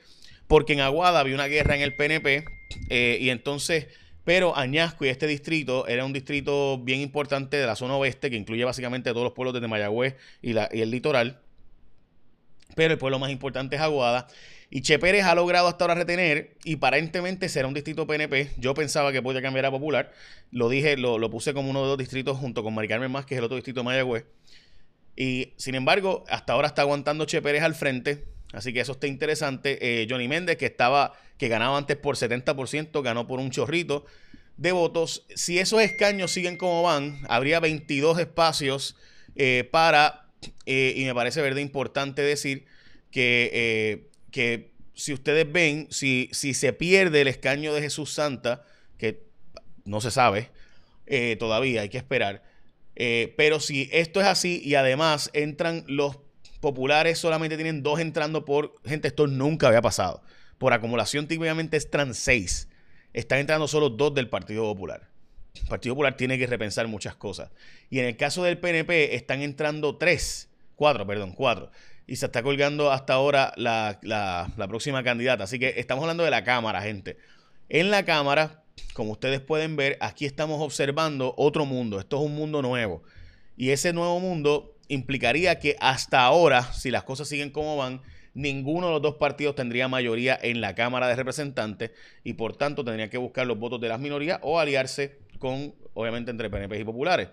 porque 0.49 0.73
en 0.73 0.81
Aguada 0.81 1.21
había 1.21 1.37
una 1.37 1.47
guerra 1.47 1.77
en 1.77 1.83
el 1.83 1.95
PNP 1.95 2.45
eh, 2.91 3.19
y 3.21 3.31
entonces, 3.31 3.87
pero 4.25 4.57
Añasco 4.57 5.05
y 5.05 5.09
este 5.09 5.27
distrito 5.27 5.87
era 5.87 6.05
un 6.05 6.13
distrito 6.13 6.79
bien 6.79 7.01
importante 7.01 7.57
de 7.57 7.67
la 7.67 7.77
zona 7.77 7.97
oeste 7.97 8.31
que 8.31 8.37
incluye 8.37 8.65
básicamente 8.65 9.11
todos 9.11 9.25
los 9.25 9.33
pueblos 9.33 9.61
de 9.61 9.67
Mayagüez 9.67 10.17
y, 10.43 10.57
el 10.57 10.91
litoral, 10.91 11.41
pero 12.75 12.93
el 12.93 12.99
pueblo 12.99 13.19
más 13.19 13.31
importante 13.31 13.77
es 13.77 13.83
Aguada. 13.83 14.27
Y 14.73 14.83
Che 14.83 15.01
Pérez 15.01 15.25
ha 15.25 15.35
logrado 15.35 15.67
hasta 15.67 15.83
ahora 15.83 15.97
retener 15.97 16.57
y 16.63 16.77
aparentemente 16.77 17.49
será 17.49 17.67
un 17.67 17.75
distrito 17.75 18.07
PNP. 18.07 18.53
Yo 18.57 18.73
pensaba 18.73 19.11
que 19.11 19.21
podía 19.21 19.43
cambiar 19.43 19.67
a 19.67 19.71
Popular. 19.73 20.13
Lo 20.53 20.69
dije, 20.69 20.97
lo, 20.97 21.29
puse 21.29 21.53
como 21.53 21.71
uno 21.71 21.83
de 21.83 21.89
los 21.89 21.99
distritos 21.99 22.39
junto 22.39 22.63
con 22.63 22.73
Mari 22.75 22.87
Carmen 22.87 23.11
Más, 23.11 23.27
que 23.27 23.35
es 23.35 23.39
el 23.39 23.45
otro 23.45 23.57
distrito 23.57 23.81
de 23.81 23.85
Mayagüez. 23.85 24.27
Y 25.17 25.55
sin 25.57 25.75
embargo, 25.75 26.23
hasta 26.29 26.53
ahora 26.53 26.69
está 26.69 26.83
aguantando 26.83 27.25
Che 27.25 27.43
Pérez 27.43 27.63
al 27.63 27.75
frente. 27.75 28.25
Así 28.53 28.73
que 28.73 28.81
eso 28.81 28.93
está 28.93 29.07
interesante. 29.07 29.79
Eh, 29.81 30.07
Johnny 30.09 30.29
Méndez, 30.29 30.57
que 30.57 30.67
estaba, 30.67 31.13
que 31.39 31.49
ganaba 31.49 31.77
antes 31.79 31.97
por 31.97 32.17
70%, 32.17 33.03
ganó 33.03 33.27
por 33.27 33.39
un 33.39 33.51
chorrito 33.51 34.05
de 34.57 34.73
votos. 34.73 35.27
Si 35.35 35.59
esos 35.59 35.81
escaños 35.81 36.33
siguen 36.33 36.57
como 36.57 36.83
van, 36.83 37.21
habría 37.29 37.61
22 37.61 38.19
espacios 38.19 38.97
eh, 39.37 39.69
para, 39.71 40.29
eh, 40.67 40.95
y 40.97 41.05
me 41.05 41.15
parece 41.15 41.41
verdad 41.41 41.61
importante 41.61 42.23
decir 42.23 42.67
que, 43.11 44.09
que 44.31 44.71
si 44.95 45.13
ustedes 45.13 45.51
ven, 45.51 45.87
si, 45.91 46.29
si 46.33 46.55
se 46.55 46.73
pierde 46.73 47.23
el 47.23 47.29
escaño 47.29 47.73
de 47.73 47.83
Jesús 47.83 48.13
Santa, 48.13 48.65
que 48.99 49.23
no 49.85 50.01
se 50.01 50.11
sabe 50.11 50.51
todavía, 51.39 51.83
hay 51.83 51.89
que 51.89 51.99
esperar. 51.99 52.45
pero 52.95 53.59
si 53.59 53.89
esto 53.93 54.21
es 54.21 54.27
así 54.27 54.63
y 54.65 54.77
además 54.77 55.31
entran 55.33 55.85
los 55.89 56.19
populares 56.61 57.19
solamente 57.19 57.57
tienen 57.57 57.83
dos 57.83 58.01
entrando 58.01 58.45
por. 58.45 58.75
Gente, 58.85 59.09
esto 59.09 59.27
nunca 59.27 59.69
había 59.69 59.83
pasado. 59.83 60.23
Por 60.59 60.73
acumulación, 60.73 61.27
típicamente 61.27 61.77
entran 61.77 62.15
seis. 62.15 62.69
Están 63.13 63.39
entrando 63.39 63.67
solo 63.67 63.91
dos 63.91 64.15
del 64.15 64.29
Partido 64.29 64.63
Popular. 64.65 65.09
El 65.55 65.67
Partido 65.67 65.95
Popular 65.95 66.17
tiene 66.17 66.39
que 66.39 66.47
repensar 66.47 66.87
muchas 66.87 67.17
cosas. 67.17 67.51
Y 67.89 67.99
en 67.99 68.05
el 68.05 68.17
caso 68.17 68.45
del 68.45 68.59
PNP, 68.59 69.17
están 69.17 69.41
entrando 69.43 69.97
tres. 69.97 70.49
Cuatro, 70.77 71.07
perdón, 71.07 71.33
cuatro. 71.33 71.71
Y 72.07 72.17
se 72.17 72.27
está 72.27 72.43
colgando 72.43 72.93
hasta 72.93 73.15
ahora 73.15 73.53
la, 73.57 73.99
la 74.03 74.69
próxima 74.69 75.03
candidata. 75.03 75.45
Así 75.45 75.59
que 75.59 75.75
estamos 75.77 76.03
hablando 76.03 76.25
de 76.25 76.31
la 76.31 76.45
Cámara, 76.45 76.83
gente. 76.83 77.17
En 77.69 77.91
la 77.91 78.05
Cámara, 78.05 78.63
como 78.95 79.13
ustedes 79.13 79.41
pueden 79.41 79.77
ver, 79.77 79.97
aquí 80.01 80.27
estamos 80.27 80.61
observando 80.61 81.35
otro 81.37 81.65
mundo. 81.65 82.01
Esto 82.01 82.17
es 82.17 82.23
un 82.23 82.35
mundo 82.35 82.63
nuevo. 82.63 83.03
Y 83.57 83.71
ese 83.71 83.93
nuevo 83.93 84.19
mundo 84.21 84.77
implicaría 84.91 85.59
que 85.59 85.77
hasta 85.81 86.23
ahora, 86.23 86.65
si 86.73 86.91
las 86.91 87.05
cosas 87.05 87.29
siguen 87.29 87.51
como 87.51 87.77
van, 87.77 88.03
ninguno 88.35 88.89
de 88.89 88.93
los 88.95 89.03
dos 89.03 89.15
partidos 89.15 89.55
tendría 89.55 89.89
mayoría 89.89 90.39
en 90.41 90.61
la 90.61 90.75
Cámara 90.75 91.09
de 91.09 91.17
Representantes 91.17 91.93
y 92.25 92.35
por 92.35 92.57
tanto 92.57 92.85
tendría 92.85 93.09
que 93.09 93.19
buscar 93.19 93.47
los 93.47 93.59
votos 93.59 93.81
de 93.81 93.89
las 93.89 94.01
minorías 94.01 94.41
o 94.43 94.59
aliarse 94.59 95.19
con, 95.39 95.75
obviamente, 95.95 96.31
entre 96.31 96.51
PNP 96.51 96.81
y 96.81 96.85
populares. 96.85 97.29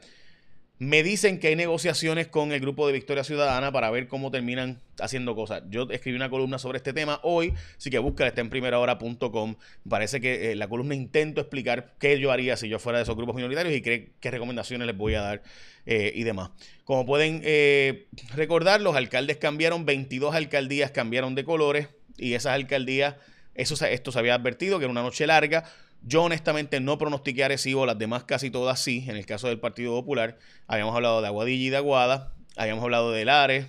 Me 0.80 1.02
dicen 1.02 1.40
que 1.40 1.48
hay 1.48 1.56
negociaciones 1.56 2.28
con 2.28 2.52
el 2.52 2.60
grupo 2.60 2.86
de 2.86 2.94
Victoria 2.94 3.24
Ciudadana 3.24 3.72
para 3.72 3.90
ver 3.90 4.08
cómo 4.08 4.30
terminan 4.30 4.80
haciendo 5.00 5.36
cosas. 5.36 5.64
Yo 5.72 5.88
escribí 5.90 6.16
una 6.16 6.30
columna 6.30 6.60
sobre 6.60 6.78
este 6.78 6.94
tema 6.94 7.20
hoy, 7.24 7.56
así 7.76 7.90
que 7.90 7.98
búscala, 7.98 8.28
está 8.28 8.42
en 8.42 8.52
primerahora.com. 8.52 9.56
Parece 9.90 10.22
que 10.22 10.52
eh, 10.52 10.56
la 10.56 10.68
columna 10.68 10.94
intento 10.94 11.42
explicar 11.42 11.96
qué 12.00 12.20
yo 12.20 12.32
haría 12.32 12.58
si 12.58 12.70
yo 12.70 12.78
fuera 12.78 13.00
de 13.00 13.04
esos 13.04 13.16
grupos 13.16 13.36
minoritarios 13.36 13.76
y 13.76 13.82
qué, 13.82 14.12
qué 14.20 14.30
recomendaciones 14.30 14.86
les 14.86 14.96
voy 14.96 15.16
a 15.16 15.22
dar 15.22 15.44
eh, 15.88 16.12
y 16.14 16.22
demás. 16.24 16.52
Como 16.84 17.08
pueden 17.08 17.42
eh, 17.44 18.06
recordar, 18.36 18.80
los 18.80 18.96
alcaldes 18.96 19.38
cambiaron, 19.38 19.84
22 19.84 20.36
alcaldías 20.36 20.92
cambiaron 20.92 21.34
de 21.34 21.44
colores 21.44 21.88
y 22.18 22.34
esas 22.34 22.54
alcaldías, 22.54 23.16
esto 23.56 23.76
se 24.12 24.20
había 24.20 24.36
advertido 24.36 24.78
que 24.78 24.86
era 24.86 24.92
una 24.92 25.02
noche 25.02 25.26
larga 25.26 25.64
yo 26.01 26.24
honestamente 26.24 26.80
no 26.80 26.98
pronostiqué 26.98 27.44
Arecibo, 27.44 27.86
las 27.86 27.98
demás 27.98 28.24
casi 28.24 28.50
todas 28.50 28.80
sí, 28.80 29.06
en 29.08 29.18
el 29.18 29.25
caso 29.25 29.48
del 29.48 29.60
Partido 29.60 29.92
Popular. 29.94 30.38
Habíamos 30.68 30.96
hablado 30.96 31.22
de 31.22 31.27
Aguadilla 31.27 31.66
y 31.66 31.70
de 31.70 31.77
Aguada, 31.77 32.34
habíamos 32.56 32.84
hablado 32.84 33.12
de 33.12 33.25
Lares, 33.25 33.68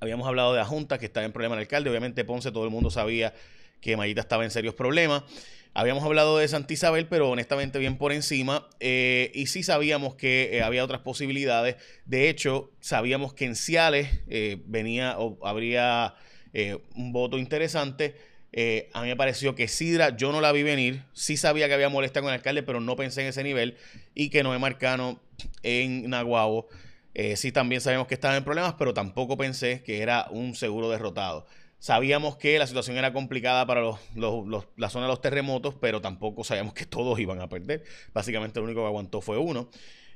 habíamos 0.00 0.26
hablado 0.26 0.52
de 0.52 0.58
la 0.58 0.66
Junta 0.66 0.98
que 0.98 1.06
estaba 1.06 1.26
en 1.26 1.32
problema 1.32 1.54
el 1.54 1.60
alcalde, 1.60 1.90
obviamente 1.90 2.24
Ponce 2.24 2.52
todo 2.52 2.64
el 2.64 2.70
mundo 2.70 2.90
sabía 2.90 3.34
que 3.80 3.96
Mayita 3.96 4.20
estaba 4.20 4.44
en 4.44 4.50
serios 4.50 4.74
problemas. 4.74 5.22
Habíamos 5.78 6.04
hablado 6.04 6.38
de 6.38 6.48
Santa 6.48 6.72
Isabel, 6.72 7.06
pero 7.06 7.28
honestamente 7.28 7.78
bien 7.78 7.98
por 7.98 8.10
encima. 8.10 8.66
Eh, 8.80 9.30
y 9.34 9.46
sí 9.46 9.62
sabíamos 9.62 10.14
que 10.14 10.56
eh, 10.56 10.62
había 10.62 10.82
otras 10.82 11.02
posibilidades. 11.02 11.76
De 12.06 12.30
hecho, 12.30 12.72
sabíamos 12.80 13.34
que 13.34 13.44
en 13.44 13.54
Ciales 13.54 14.08
eh, 14.26 14.62
venía 14.64 15.18
o 15.18 15.38
habría 15.46 16.14
un 16.94 17.12
voto 17.12 17.36
interesante. 17.36 18.16
Eh, 18.52 18.88
a 18.92 19.02
mí 19.02 19.08
me 19.08 19.16
pareció 19.16 19.54
que 19.54 19.68
Sidra, 19.68 20.16
yo 20.16 20.32
no 20.32 20.40
la 20.40 20.52
vi 20.52 20.62
venir. 20.62 21.04
Sí 21.12 21.36
sabía 21.36 21.68
que 21.68 21.74
había 21.74 21.88
molestia 21.88 22.22
con 22.22 22.30
el 22.30 22.36
alcalde, 22.36 22.62
pero 22.62 22.80
no 22.80 22.96
pensé 22.96 23.22
en 23.22 23.28
ese 23.28 23.42
nivel. 23.42 23.76
Y 24.14 24.30
que 24.30 24.42
Noé 24.42 24.58
Marcano 24.58 25.20
en 25.62 26.08
Naguabo. 26.08 26.68
Eh, 27.14 27.36
sí 27.36 27.50
también 27.50 27.80
sabemos 27.80 28.06
que 28.06 28.14
estaba 28.14 28.36
en 28.36 28.44
problemas, 28.44 28.74
pero 28.78 28.92
tampoco 28.92 29.36
pensé 29.36 29.82
que 29.82 30.02
era 30.02 30.26
un 30.30 30.54
seguro 30.54 30.90
derrotado. 30.90 31.46
Sabíamos 31.78 32.36
que 32.36 32.58
la 32.58 32.66
situación 32.66 32.96
era 32.96 33.12
complicada 33.12 33.66
para 33.66 33.82
la 33.82 34.90
zona 34.90 35.06
de 35.06 35.10
los 35.10 35.20
terremotos, 35.20 35.74
pero 35.80 36.00
tampoco 36.00 36.42
sabíamos 36.42 36.74
que 36.74 36.86
todos 36.86 37.18
iban 37.18 37.40
a 37.40 37.48
perder. 37.48 37.84
Básicamente 38.12 38.58
el 38.58 38.64
único 38.64 38.80
que 38.80 38.86
aguantó 38.86 39.20
fue 39.20 39.38
uno. 39.38 39.70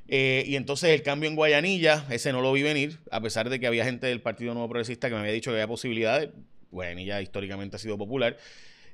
Eh, 0.09 0.43
y 0.47 0.57
entonces 0.57 0.91
el 0.91 1.03
cambio 1.03 1.29
en 1.31 1.37
Guayanilla, 1.37 2.07
ese 2.11 2.33
no 2.33 2.41
lo 2.41 2.53
vi 2.53 2.63
venir, 2.63 2.99
a 3.11 3.21
pesar 3.21 3.49
de 3.49 3.61
que 3.61 3.67
había 3.67 3.85
gente 3.85 4.07
del 4.07 4.21
Partido 4.21 4.55
Nuevo 4.55 4.69
Progresista 4.69 5.09
que 5.09 5.15
me 5.15 5.21
había 5.21 5.33
dicho 5.33 5.51
que 5.51 5.57
había 5.57 5.69
posibilidades. 5.69 6.31
Guayanilla 6.71 7.21
históricamente 7.21 7.77
ha 7.77 7.79
sido 7.79 7.99
popular. 7.99 8.37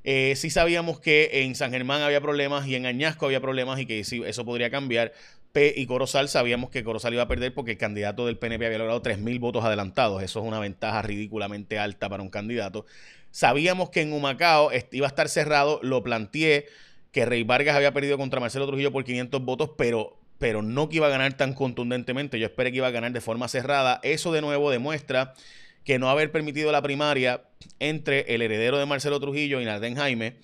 Eh, 0.09 0.35
sí 0.37 0.51
sabíamos 0.51 1.01
que 1.01 1.43
en 1.43 1.57
San 1.57 1.73
Germán 1.73 2.01
había 2.01 2.21
problemas 2.21 2.67
y 2.69 2.77
en 2.77 2.87
Añasco 2.87 3.27
había 3.27 3.41
problemas 3.41 3.81
y 3.81 3.87
que 3.87 3.99
eso 4.01 4.45
podría 4.45 4.71
cambiar. 4.71 5.13
P 5.51 5.73
y 5.77 5.87
Corozal 5.87 6.29
sabíamos 6.29 6.71
que 6.71 6.85
Corozal 6.85 7.15
iba 7.15 7.23
a 7.23 7.29
perder 7.29 7.55
porque 7.55 7.73
el 7.73 7.79
candidato 7.79 8.27
del 8.27 8.39
PNP 8.39 8.67
había 8.67 8.79
logrado 8.79 9.03
3.000 9.03 9.41
votos 9.41 9.65
adelantados. 9.65 10.23
Eso 10.23 10.41
es 10.41 10.47
una 10.47 10.61
ventaja 10.61 11.03
ridículamente 11.03 11.79
alta 11.79 12.09
para 12.09 12.23
un 12.23 12.29
candidato. 12.29 12.87
Sabíamos 13.31 13.91
que 13.91 14.03
en 14.03 14.13
Humacao 14.13 14.71
iba 14.93 15.07
a 15.07 15.09
estar 15.09 15.29
cerrado. 15.29 15.81
Lo 15.83 16.03
planteé 16.03 16.67
que 17.11 17.25
Rey 17.25 17.43
Vargas 17.43 17.75
había 17.75 17.93
perdido 17.93 18.19
contra 18.19 18.39
Marcelo 18.39 18.67
Trujillo 18.67 18.93
por 18.93 19.03
500 19.03 19.43
votos, 19.43 19.71
pero, 19.77 20.19
pero 20.39 20.63
no 20.63 20.89
que 20.89 20.97
iba 20.97 21.07
a 21.07 21.11
ganar 21.11 21.33
tan 21.39 21.55
contundentemente. 21.55 22.39
Yo 22.39 22.47
esperé 22.47 22.71
que 22.71 22.77
iba 22.77 22.87
a 22.87 22.93
ganar 22.93 23.13
de 23.13 23.21
forma 23.21 23.49
cerrada. 23.49 23.99
Eso 24.03 24.33
de 24.33 24.43
nuevo 24.43 24.71
demuestra 24.71 25.33
que 25.87 26.01
no 26.01 26.11
haber 26.11 26.33
permitido 26.33 26.73
la 26.73 26.83
primaria 26.83 27.45
entre 27.79 28.35
el 28.35 28.43
heredero 28.43 28.77
de 28.77 28.87
Marcelo 28.87 29.21
Trujillo 29.21 29.61
y 29.61 29.65
Narden 29.65 29.95
Jaime 29.95 30.37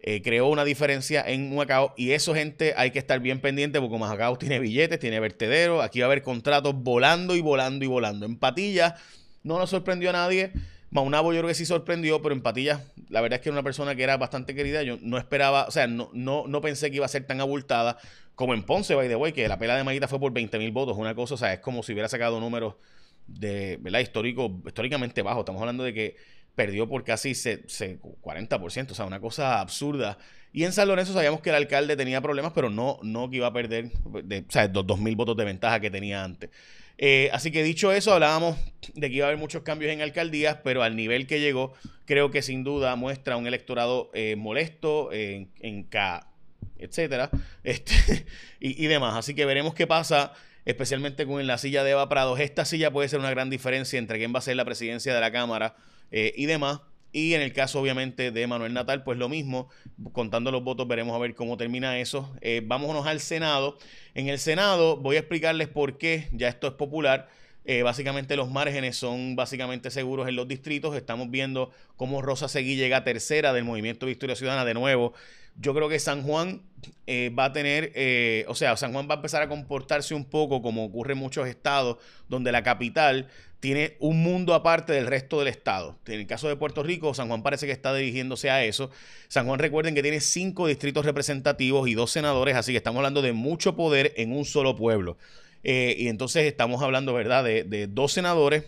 eh, 0.00 0.20
creó 0.20 0.48
una 0.48 0.62
diferencia 0.62 1.24
en 1.26 1.56
Macao 1.56 1.94
y 1.96 2.10
eso 2.10 2.34
gente 2.34 2.74
hay 2.76 2.90
que 2.90 2.98
estar 2.98 3.18
bien 3.18 3.40
pendiente 3.40 3.80
porque 3.80 3.96
Macao 3.96 4.36
tiene 4.36 4.58
billetes, 4.58 5.00
tiene 5.00 5.18
vertedero, 5.20 5.80
aquí 5.80 6.00
va 6.00 6.04
a 6.04 6.08
haber 6.08 6.22
contratos 6.22 6.74
volando 6.76 7.34
y 7.34 7.40
volando 7.40 7.82
y 7.82 7.88
volando. 7.88 8.26
En 8.26 8.36
Patilla 8.36 8.96
no 9.42 9.58
nos 9.58 9.70
sorprendió 9.70 10.10
a 10.10 10.12
nadie. 10.12 10.52
Maunabo 10.90 11.32
yo 11.32 11.38
creo 11.38 11.48
que 11.48 11.54
sí 11.54 11.64
sorprendió, 11.64 12.20
pero 12.20 12.34
en 12.34 12.42
Patilla 12.42 12.84
la 13.08 13.22
verdad 13.22 13.38
es 13.38 13.42
que 13.42 13.48
era 13.48 13.54
una 13.54 13.62
persona 13.62 13.94
que 13.94 14.02
era 14.02 14.18
bastante 14.18 14.54
querida. 14.54 14.82
Yo 14.82 14.98
no 15.00 15.16
esperaba, 15.16 15.64
o 15.66 15.70
sea, 15.70 15.86
no, 15.86 16.10
no, 16.12 16.44
no 16.46 16.60
pensé 16.60 16.90
que 16.90 16.96
iba 16.96 17.06
a 17.06 17.08
ser 17.08 17.26
tan 17.26 17.40
abultada 17.40 17.96
como 18.34 18.52
en 18.52 18.64
Ponce, 18.64 18.94
by 18.94 19.08
the 19.08 19.16
way, 19.16 19.32
que 19.32 19.48
la 19.48 19.58
pela 19.58 19.76
de 19.76 19.84
Maguita 19.84 20.08
fue 20.08 20.20
por 20.20 20.30
20 20.30 20.58
mil 20.58 20.72
votos. 20.72 20.98
Una 20.98 21.14
cosa, 21.14 21.34
o 21.34 21.38
sea, 21.38 21.54
es 21.54 21.60
como 21.60 21.82
si 21.82 21.94
hubiera 21.94 22.10
sacado 22.10 22.38
números 22.38 22.74
de, 23.26 23.78
¿verdad? 23.80 24.00
Histórico, 24.00 24.62
históricamente 24.66 25.22
bajo. 25.22 25.40
Estamos 25.40 25.60
hablando 25.60 25.84
de 25.84 25.94
que 25.94 26.16
perdió 26.54 26.88
por 26.88 27.04
casi 27.04 27.34
se, 27.34 27.66
40%, 27.66 28.90
o 28.90 28.94
sea, 28.94 29.04
una 29.04 29.20
cosa 29.20 29.60
absurda. 29.60 30.18
Y 30.52 30.64
en 30.64 30.72
San 30.72 30.86
Lorenzo 30.86 31.12
sabíamos 31.12 31.40
que 31.40 31.50
el 31.50 31.56
alcalde 31.56 31.96
tenía 31.96 32.20
problemas, 32.20 32.52
pero 32.54 32.70
no, 32.70 32.98
no 33.02 33.28
que 33.28 33.36
iba 33.36 33.48
a 33.48 33.52
perder, 33.52 33.90
de, 34.22 34.44
o 34.48 34.52
sea, 34.52 34.68
los 34.68 34.86
2.000 34.86 35.16
votos 35.16 35.36
de 35.36 35.44
ventaja 35.44 35.80
que 35.80 35.90
tenía 35.90 36.22
antes. 36.22 36.50
Eh, 36.96 37.28
así 37.32 37.50
que 37.50 37.64
dicho 37.64 37.90
eso, 37.90 38.12
hablábamos 38.12 38.56
de 38.94 39.10
que 39.10 39.16
iba 39.16 39.26
a 39.26 39.28
haber 39.30 39.40
muchos 39.40 39.62
cambios 39.62 39.92
en 39.92 40.00
alcaldías, 40.00 40.58
pero 40.62 40.84
al 40.84 40.94
nivel 40.94 41.26
que 41.26 41.40
llegó, 41.40 41.74
creo 42.04 42.30
que 42.30 42.40
sin 42.40 42.62
duda 42.62 42.94
muestra 42.94 43.36
un 43.36 43.48
electorado 43.48 44.10
eh, 44.14 44.36
molesto 44.36 45.12
en, 45.12 45.50
en 45.58 45.82
K, 45.82 46.28
etcétera, 46.78 47.30
este, 47.64 48.26
y, 48.60 48.84
y 48.84 48.86
demás. 48.86 49.16
Así 49.16 49.34
que 49.34 49.44
veremos 49.44 49.74
qué 49.74 49.88
pasa 49.88 50.32
especialmente 50.64 51.26
con 51.26 51.46
la 51.46 51.58
silla 51.58 51.84
de 51.84 51.92
Eva 51.92 52.08
Prados. 52.08 52.40
Esta 52.40 52.64
silla 52.64 52.90
puede 52.90 53.08
ser 53.08 53.20
una 53.20 53.30
gran 53.30 53.50
diferencia 53.50 53.98
entre 53.98 54.18
quién 54.18 54.34
va 54.34 54.38
a 54.38 54.42
ser 54.42 54.56
la 54.56 54.64
presidencia 54.64 55.14
de 55.14 55.20
la 55.20 55.32
Cámara 55.32 55.76
eh, 56.10 56.32
y 56.36 56.46
demás. 56.46 56.80
Y 57.12 57.34
en 57.34 57.42
el 57.42 57.52
caso, 57.52 57.80
obviamente, 57.80 58.32
de 58.32 58.46
Manuel 58.48 58.74
Natal, 58.74 59.04
pues 59.04 59.16
lo 59.18 59.28
mismo, 59.28 59.68
contando 60.12 60.50
los 60.50 60.64
votos, 60.64 60.88
veremos 60.88 61.14
a 61.14 61.18
ver 61.20 61.36
cómo 61.36 61.56
termina 61.56 61.98
eso. 62.00 62.34
Eh, 62.40 62.60
vámonos 62.64 63.06
al 63.06 63.20
Senado. 63.20 63.78
En 64.14 64.28
el 64.28 64.40
Senado 64.40 64.96
voy 64.96 65.14
a 65.14 65.20
explicarles 65.20 65.68
por 65.68 65.96
qué, 65.96 66.28
ya 66.32 66.48
esto 66.48 66.66
es 66.66 66.72
popular. 66.72 67.28
Eh, 67.64 67.82
básicamente 67.82 68.36
los 68.36 68.50
márgenes 68.50 68.96
son 68.96 69.36
básicamente 69.36 69.90
seguros 69.90 70.28
en 70.28 70.36
los 70.36 70.46
distritos. 70.48 70.96
Estamos 70.96 71.30
viendo 71.30 71.70
cómo 71.96 72.22
Rosa 72.22 72.48
Seguí 72.48 72.76
llega 72.76 73.04
tercera 73.04 73.52
del 73.52 73.64
movimiento 73.64 74.06
Victoria 74.06 74.36
Ciudadana 74.36 74.64
de 74.64 74.74
nuevo 74.74 75.14
yo 75.56 75.74
creo 75.74 75.88
que 75.88 75.98
San 75.98 76.22
Juan 76.22 76.62
eh, 77.06 77.30
va 77.36 77.46
a 77.46 77.52
tener, 77.52 77.92
eh, 77.94 78.44
o 78.48 78.54
sea, 78.54 78.76
San 78.76 78.92
Juan 78.92 79.08
va 79.08 79.14
a 79.14 79.16
empezar 79.16 79.42
a 79.42 79.48
comportarse 79.48 80.14
un 80.14 80.24
poco 80.24 80.62
como 80.62 80.84
ocurre 80.84 81.12
en 81.12 81.18
muchos 81.18 81.46
estados, 81.46 81.98
donde 82.28 82.52
la 82.52 82.62
capital 82.62 83.28
tiene 83.60 83.96
un 84.00 84.22
mundo 84.22 84.52
aparte 84.52 84.92
del 84.92 85.06
resto 85.06 85.38
del 85.38 85.48
estado. 85.48 85.96
En 86.06 86.20
el 86.20 86.26
caso 86.26 86.48
de 86.48 86.56
Puerto 86.56 86.82
Rico, 86.82 87.14
San 87.14 87.28
Juan 87.28 87.42
parece 87.42 87.66
que 87.66 87.72
está 87.72 87.94
dirigiéndose 87.94 88.50
a 88.50 88.64
eso. 88.64 88.90
San 89.28 89.46
Juan, 89.46 89.58
recuerden 89.58 89.94
que 89.94 90.02
tiene 90.02 90.20
cinco 90.20 90.66
distritos 90.66 91.06
representativos 91.06 91.88
y 91.88 91.94
dos 91.94 92.10
senadores, 92.10 92.56
así 92.56 92.72
que 92.72 92.78
estamos 92.78 92.98
hablando 92.98 93.22
de 93.22 93.32
mucho 93.32 93.76
poder 93.76 94.12
en 94.16 94.32
un 94.32 94.44
solo 94.44 94.76
pueblo. 94.76 95.16
Eh, 95.64 95.96
y 95.98 96.08
entonces 96.08 96.44
estamos 96.44 96.82
hablando, 96.82 97.14
¿verdad?, 97.14 97.42
de, 97.42 97.64
de 97.64 97.86
dos 97.86 98.12
senadores, 98.12 98.64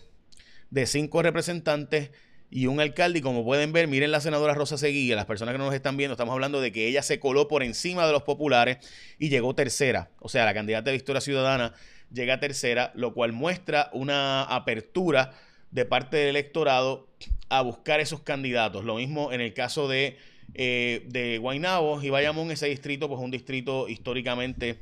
de 0.70 0.86
cinco 0.86 1.22
representantes 1.22 2.10
y 2.50 2.66
un 2.66 2.80
alcalde. 2.80 3.18
Y 3.18 3.22
como 3.22 3.44
pueden 3.44 3.72
ver, 3.72 3.86
miren 3.88 4.10
la 4.10 4.20
senadora 4.20 4.54
Rosa 4.54 4.78
Seguía, 4.78 5.14
las 5.14 5.26
personas 5.26 5.52
que 5.52 5.58
no 5.58 5.66
nos 5.66 5.74
están 5.74 5.96
viendo, 5.96 6.14
estamos 6.14 6.32
hablando 6.32 6.60
de 6.60 6.72
que 6.72 6.88
ella 6.88 7.02
se 7.02 7.20
coló 7.20 7.48
por 7.48 7.62
encima 7.62 8.06
de 8.06 8.12
los 8.12 8.22
populares 8.22 8.78
y 9.18 9.28
llegó 9.28 9.54
tercera. 9.54 10.10
O 10.20 10.28
sea, 10.28 10.44
la 10.44 10.54
candidata 10.54 10.90
de 10.90 10.96
Victoria 10.96 11.20
Ciudadana 11.20 11.74
llega 12.12 12.40
tercera, 12.40 12.92
lo 12.94 13.12
cual 13.12 13.32
muestra 13.32 13.90
una 13.92 14.42
apertura 14.42 15.32
de 15.70 15.84
parte 15.84 16.16
del 16.16 16.28
electorado 16.28 17.08
a 17.48 17.62
buscar 17.62 18.00
esos 18.00 18.20
candidatos. 18.20 18.84
Lo 18.84 18.96
mismo 18.96 19.32
en 19.32 19.40
el 19.40 19.52
caso 19.52 19.88
de, 19.88 20.16
eh, 20.54 21.04
de 21.06 21.38
Guaynabo 21.38 22.02
y 22.02 22.10
Bayamón, 22.10 22.50
ese 22.50 22.68
distrito, 22.68 23.08
pues 23.08 23.20
un 23.20 23.30
distrito 23.30 23.88
históricamente 23.88 24.80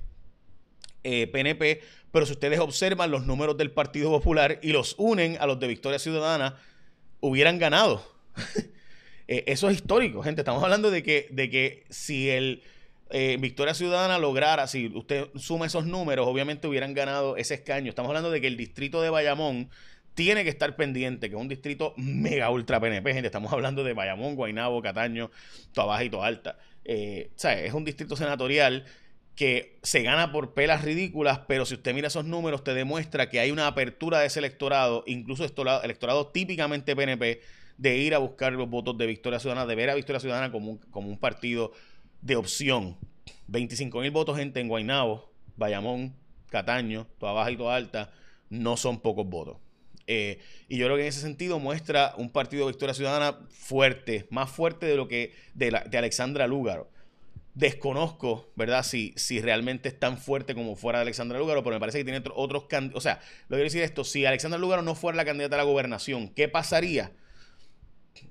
PNP, 1.04 1.70
eh, 1.70 1.80
pero 2.10 2.26
si 2.26 2.32
ustedes 2.32 2.58
observan 2.60 3.10
los 3.10 3.26
números 3.26 3.56
del 3.56 3.70
Partido 3.70 4.10
Popular 4.10 4.58
y 4.62 4.72
los 4.72 4.94
unen 4.98 5.36
a 5.40 5.46
los 5.46 5.60
de 5.60 5.68
Victoria 5.68 5.98
Ciudadana, 5.98 6.56
hubieran 7.20 7.58
ganado. 7.58 8.04
Eh, 9.26 9.44
eso 9.46 9.70
es 9.70 9.76
histórico, 9.76 10.22
gente. 10.22 10.42
Estamos 10.42 10.62
hablando 10.62 10.90
de 10.90 11.02
que, 11.02 11.28
de 11.30 11.48
que 11.48 11.86
si 11.88 12.28
el 12.28 12.62
eh, 13.08 13.38
Victoria 13.40 13.72
Ciudadana 13.72 14.18
lograra, 14.18 14.66
si 14.66 14.88
usted 14.88 15.28
suma 15.36 15.64
esos 15.64 15.86
números, 15.86 16.26
obviamente 16.28 16.68
hubieran 16.68 16.92
ganado 16.92 17.36
ese 17.38 17.54
escaño. 17.54 17.88
Estamos 17.88 18.10
hablando 18.10 18.30
de 18.30 18.42
que 18.42 18.48
el 18.48 18.58
distrito 18.58 19.00
de 19.00 19.08
Bayamón 19.08 19.70
tiene 20.14 20.44
que 20.44 20.50
estar 20.50 20.76
pendiente, 20.76 21.28
que 21.28 21.36
es 21.36 21.40
un 21.40 21.48
distrito 21.48 21.94
mega 21.96 22.50
ultra 22.50 22.80
PNP, 22.80 23.12
gente. 23.12 23.26
Estamos 23.26 23.52
hablando 23.52 23.82
de 23.82 23.92
Bayamón, 23.92 24.36
Guaynabo, 24.36 24.82
Cataño, 24.82 25.30
Toa 25.72 25.86
Baja 25.86 26.04
y 26.04 26.10
Toa 26.10 26.26
Alta. 26.26 26.58
Eh, 26.84 27.30
es 27.42 27.72
un 27.72 27.84
distrito 27.84 28.16
senatorial 28.16 28.84
que 29.34 29.78
se 29.82 30.02
gana 30.02 30.30
por 30.30 30.54
pelas 30.54 30.82
ridículas, 30.82 31.40
pero 31.48 31.66
si 31.66 31.74
usted 31.74 31.94
mira 31.94 32.08
esos 32.08 32.24
números, 32.24 32.62
te 32.62 32.72
demuestra 32.72 33.28
que 33.28 33.40
hay 33.40 33.50
una 33.50 33.66
apertura 33.66 34.20
de 34.20 34.26
ese 34.26 34.38
electorado, 34.38 35.02
incluso 35.06 35.44
electorado 35.44 36.28
típicamente 36.28 36.94
PNP, 36.94 37.40
de 37.76 37.96
ir 37.96 38.14
a 38.14 38.18
buscar 38.18 38.52
los 38.52 38.68
votos 38.68 38.96
de 38.96 39.06
Victoria 39.06 39.40
Ciudadana, 39.40 39.66
de 39.66 39.74
ver 39.74 39.90
a 39.90 39.94
Victoria 39.94 40.20
Ciudadana 40.20 40.52
como 40.52 40.72
un, 40.72 40.78
como 40.78 41.08
un 41.08 41.18
partido 41.18 41.72
de 42.20 42.36
opción. 42.36 42.96
25 43.48 44.00
mil 44.00 44.10
votos 44.12 44.36
gente 44.38 44.60
en 44.60 44.68
Guaynabo, 44.68 45.32
Bayamón, 45.56 46.14
Cataño, 46.50 47.08
toda 47.18 47.32
baja 47.32 47.50
y 47.50 47.56
toda 47.56 47.74
alta, 47.74 48.12
no 48.50 48.76
son 48.76 49.00
pocos 49.00 49.26
votos. 49.26 49.56
Eh, 50.06 50.38
y 50.68 50.76
yo 50.76 50.86
creo 50.86 50.96
que 50.96 51.02
en 51.02 51.08
ese 51.08 51.20
sentido 51.20 51.58
muestra 51.58 52.14
un 52.16 52.30
partido 52.30 52.66
de 52.66 52.72
Victoria 52.72 52.94
Ciudadana 52.94 53.38
fuerte, 53.48 54.26
más 54.30 54.50
fuerte 54.50 54.86
de 54.86 54.96
lo 54.96 55.08
que 55.08 55.34
de, 55.54 55.82
de 55.90 55.98
Alexandra 55.98 56.46
Lúgaro. 56.46 56.88
Desconozco, 57.54 58.50
¿verdad? 58.56 58.82
Si, 58.82 59.14
si 59.16 59.40
realmente 59.40 59.88
es 59.88 59.98
tan 59.98 60.18
fuerte 60.18 60.56
como 60.56 60.74
fuera 60.74 61.00
Alexandra 61.00 61.38
Lúgaro, 61.38 61.62
pero 61.62 61.76
me 61.76 61.80
parece 61.80 61.98
que 61.98 62.04
tiene 62.04 62.20
otros 62.34 62.64
candidatos. 62.64 62.98
O 62.98 63.00
sea, 63.00 63.20
lo 63.48 63.56
quiero 63.56 63.64
decir 63.64 63.82
esto: 63.82 64.02
si 64.02 64.26
Alexandra 64.26 64.58
Lúgaro 64.58 64.82
no 64.82 64.96
fuera 64.96 65.16
la 65.16 65.24
candidata 65.24 65.54
a 65.54 65.58
la 65.58 65.64
gobernación, 65.64 66.30
¿qué 66.30 66.48
pasaría? 66.48 67.12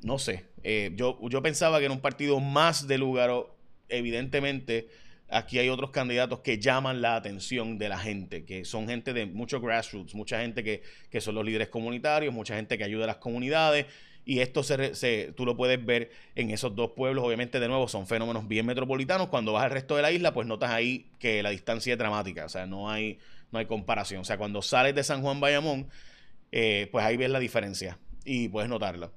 No 0.01 0.20
sé. 0.20 0.46
Eh, 0.63 0.92
yo, 0.96 1.18
yo 1.30 1.42
pensaba 1.42 1.80
que 1.80 1.86
en 1.86 1.94
un 1.94 2.01
partido 2.01 2.42
más 2.42 2.86
de 2.86 2.98
Lúgaro, 2.98 3.56
evidentemente, 3.88 4.89
aquí 5.30 5.58
hay 5.58 5.70
otros 5.70 5.92
candidatos 5.92 6.39
que 6.39 6.60
llaman 6.60 7.01
la 7.01 7.15
atención 7.15 7.77
de 7.77 7.88
la 7.89 8.00
gente, 8.00 8.44
que 8.44 8.65
son 8.65 8.88
gente 8.89 9.13
de 9.13 9.25
mucho 9.25 9.62
grassroots, 9.62 10.15
mucha 10.15 10.42
gente 10.42 10.65
que, 10.65 10.84
que 11.10 11.22
son 11.22 11.36
los 11.36 11.46
líderes 11.46 11.70
comunitarios, 11.70 12.34
mucha 12.34 12.58
gente 12.58 12.77
que 12.77 12.84
ayuda 12.84 13.06
a 13.06 13.08
las 13.08 13.18
comunidades 13.18 13.86
y 14.25 14.39
esto 14.39 14.63
se, 14.63 15.34
tú 15.36 15.46
lo 15.46 15.58
puedes 15.58 15.84
ver 15.84 16.12
en 16.36 16.50
esos 16.51 16.75
dos 16.75 16.92
pueblos. 16.92 17.25
Obviamente, 17.25 17.60
de 17.60 17.68
nuevo, 17.68 17.88
son 17.88 18.08
fenómenos 18.08 18.48
bien 18.48 18.65
metropolitanos. 18.65 19.27
Cuando 19.27 19.53
vas 19.53 19.65
al 19.65 19.72
resto 19.72 19.96
de 19.96 20.01
la 20.01 20.12
isla, 20.12 20.34
pues 20.34 20.48
notas 20.48 20.72
ahí 20.72 21.10
que 21.20 21.44
la 21.44 21.50
distancia 21.50 21.94
es 21.94 22.00
dramática. 22.00 22.46
O 22.46 22.50
sea, 22.50 22.65
no 22.65 22.89
hay, 22.89 23.20
no 23.51 23.60
hay 23.60 23.65
comparación. 23.65 24.22
O 24.22 24.25
sea, 24.25 24.38
cuando 24.38 24.62
sales 24.62 24.96
de 24.96 25.03
San 25.03 25.22
Juan 25.22 25.42
Bayamón, 25.42 25.89
eh, 26.51 26.88
pues 26.92 27.03
ahí 27.03 27.18
ves 27.18 27.30
la 27.30 27.39
diferencia 27.39 28.00
y 28.24 28.48
puedes 28.48 28.70
notarla. 28.70 29.12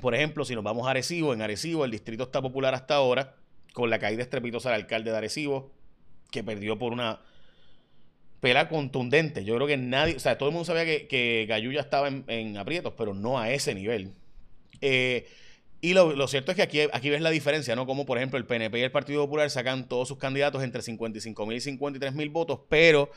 Por 0.00 0.14
ejemplo, 0.14 0.44
si 0.44 0.54
nos 0.54 0.64
vamos 0.64 0.86
a 0.86 0.90
Arecibo, 0.90 1.34
en 1.34 1.42
Arecibo 1.42 1.84
el 1.84 1.90
distrito 1.90 2.24
está 2.24 2.40
popular 2.40 2.74
hasta 2.74 2.94
ahora, 2.94 3.36
con 3.74 3.90
la 3.90 3.98
caída 3.98 4.22
estrepitosa 4.22 4.70
del 4.70 4.80
alcalde 4.80 5.10
de 5.10 5.16
Arecibo, 5.18 5.70
que 6.30 6.42
perdió 6.42 6.78
por 6.78 6.92
una 6.92 7.20
pela 8.42 8.68
contundente. 8.68 9.44
Yo 9.44 9.54
creo 9.54 9.68
que 9.68 9.76
nadie, 9.76 10.16
o 10.16 10.18
sea, 10.18 10.36
todo 10.36 10.48
el 10.48 10.52
mundo 10.52 10.64
sabía 10.64 10.84
que, 10.84 11.06
que 11.06 11.46
ya 11.46 11.80
estaba 11.80 12.08
en, 12.08 12.56
aprietos, 12.56 12.92
pero 12.98 13.14
no 13.14 13.38
a 13.38 13.52
ese 13.52 13.72
nivel. 13.72 14.14
Eh, 14.80 15.28
y 15.80 15.94
lo, 15.94 16.26
cierto 16.26 16.50
es 16.50 16.56
que 16.56 16.62
aquí, 16.62 16.80
aquí 16.92 17.08
ves 17.08 17.20
la 17.20 17.30
diferencia, 17.30 17.76
¿no? 17.76 17.86
Como 17.86 18.04
por 18.04 18.18
ejemplo 18.18 18.40
el 18.40 18.44
PNP 18.44 18.80
y 18.80 18.82
el 18.82 18.90
Partido 18.90 19.22
Popular 19.22 19.48
sacan 19.48 19.86
todos 19.86 20.08
sus 20.08 20.18
candidatos 20.18 20.60
entre 20.64 20.82
55 20.82 21.46
mil 21.46 21.56
y 21.56 21.60
53 21.60 22.14
mil 22.14 22.30
votos, 22.30 22.58
pero 22.68 23.12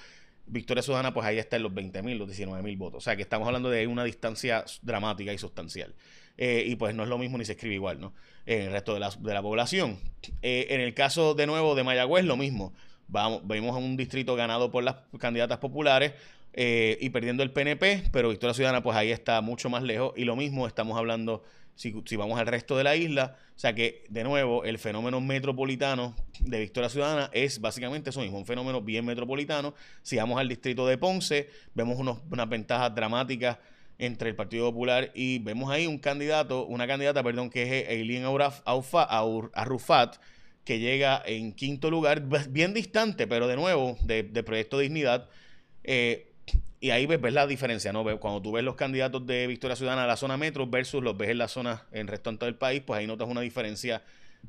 Victoria 0.46 0.84
Ciudadana, 0.84 1.12
pues 1.12 1.26
ahí 1.26 1.40
está 1.40 1.56
en 1.56 1.64
los 1.64 1.74
20 1.74 2.04
mil, 2.04 2.20
los 2.20 2.28
19 2.28 2.62
mil 2.62 2.78
votos. 2.78 3.00
O 3.00 3.02
sea 3.02 3.16
que 3.16 3.24
estamos 3.24 3.48
hablando 3.48 3.72
de 3.72 3.88
una 3.88 4.04
distancia 4.04 4.64
dramática 4.84 5.34
y 5.34 5.40
sustancial. 5.40 5.96
Eh, 6.38 6.66
y 6.68 6.76
pues 6.76 6.94
no 6.94 7.02
es 7.02 7.10
lo 7.10 7.18
mismo 7.18 7.40
ni 7.40 7.46
se 7.46 7.54
escribe 7.54 7.74
igual, 7.74 8.00
¿no? 8.00 8.14
En 8.46 8.62
el 8.62 8.72
resto 8.72 8.94
de 8.94 9.00
la, 9.00 9.10
de 9.10 9.34
la 9.34 9.42
población. 9.42 9.98
Eh, 10.44 10.68
en 10.70 10.82
el 10.82 10.94
caso 10.94 11.34
de 11.34 11.48
nuevo 11.48 11.74
de 11.74 11.84
Mayagüez, 11.84 12.26
lo 12.26 12.38
mismo. 12.38 12.74
Vamos, 13.08 13.42
vemos 13.46 13.76
a 13.76 13.80
un 13.80 13.98
distrito 13.98 14.36
ganado 14.36 14.72
por 14.72 14.84
las 14.84 14.96
candidatas 15.20 15.60
populares 15.60 16.14
eh, 16.54 16.98
y 17.02 17.10
perdiendo 17.10 17.44
el 17.44 17.52
PNP, 17.52 18.10
pero 18.12 18.30
Victoria 18.30 18.54
Ciudadana 18.54 18.82
pues 18.82 18.98
ahí 18.98 19.12
está 19.12 19.42
mucho 19.42 19.70
más 19.70 19.84
lejos 19.84 20.14
y 20.16 20.24
lo 20.24 20.36
mismo 20.36 20.68
estamos 20.68 20.98
hablando 20.98 21.44
si, 21.76 22.16
vamos 22.16 22.40
al 22.40 22.48
resto 22.48 22.78
de 22.78 22.86
la 22.86 22.96
isla, 22.96 23.36
o 23.56 23.60
sea 23.60 23.76
que 23.76 24.06
de 24.08 24.24
nuevo 24.24 24.64
el 24.64 24.80
fenómeno 24.80 25.20
metropolitano 25.20 26.16
de 26.40 26.60
Victoria 26.60 26.90
Ciudadana 26.90 27.30
es 27.34 27.60
básicamente 27.60 28.10
eso 28.10 28.22
mismo, 28.22 28.38
un 28.38 28.46
fenómeno 28.46 28.82
bien 28.82 29.06
metropolitano. 29.06 29.74
Si 30.02 30.16
vamos 30.16 30.40
al 30.40 30.48
distrito 30.48 30.88
de 30.88 30.98
Ponce, 30.98 31.50
vemos 31.74 32.00
unos, 32.00 32.20
unas 32.32 32.48
ventajas 32.48 32.96
dramáticas 32.96 33.58
entre 33.98 34.30
el 34.30 34.36
Partido 34.36 34.72
Popular 34.72 35.12
y 35.14 35.40
vemos 35.40 35.70
ahí 35.70 35.88
un 35.88 35.98
candidato, 35.98 36.66
una 36.66 36.88
candidata, 36.88 37.22
perdón, 37.24 37.50
que 37.50 37.64
es 37.64 37.90
Eileen 37.90 38.24
Arrufat, 38.66 40.16
que 40.66 40.80
llega 40.80 41.22
en 41.26 41.54
quinto 41.54 41.92
lugar, 41.92 42.24
bien 42.50 42.74
distante, 42.74 43.28
pero 43.28 43.48
de 43.48 43.56
nuevo, 43.56 43.98
de, 44.02 44.24
Proyecto 44.44 44.80
Dignidad. 44.80 45.30
Eh, 45.84 46.32
y 46.82 46.90
ahí 46.90 47.06
ves, 47.06 47.34
la 47.34 47.48
diferencia, 47.48 47.94
¿no? 47.94 48.04
Cuando 48.20 48.42
tú 48.42 48.52
ves 48.52 48.64
los 48.64 48.76
candidatos 48.76 49.26
de 49.26 49.46
Victoria 49.48 49.76
Ciudadana 49.76 50.04
a 50.04 50.08
la 50.08 50.18
zona 50.18 50.38
metro 50.38 50.68
versus 50.68 51.04
los 51.04 51.16
ves 51.16 51.30
en 51.30 51.38
la 51.38 51.48
zona, 51.48 51.84
en 51.92 52.02
el 52.02 52.08
restante 52.08 52.46
del 52.46 52.56
país, 52.56 52.82
pues 52.86 53.00
ahí 53.00 53.08
notas 53.08 53.30
una 53.30 53.42
diferencia 53.42 54.02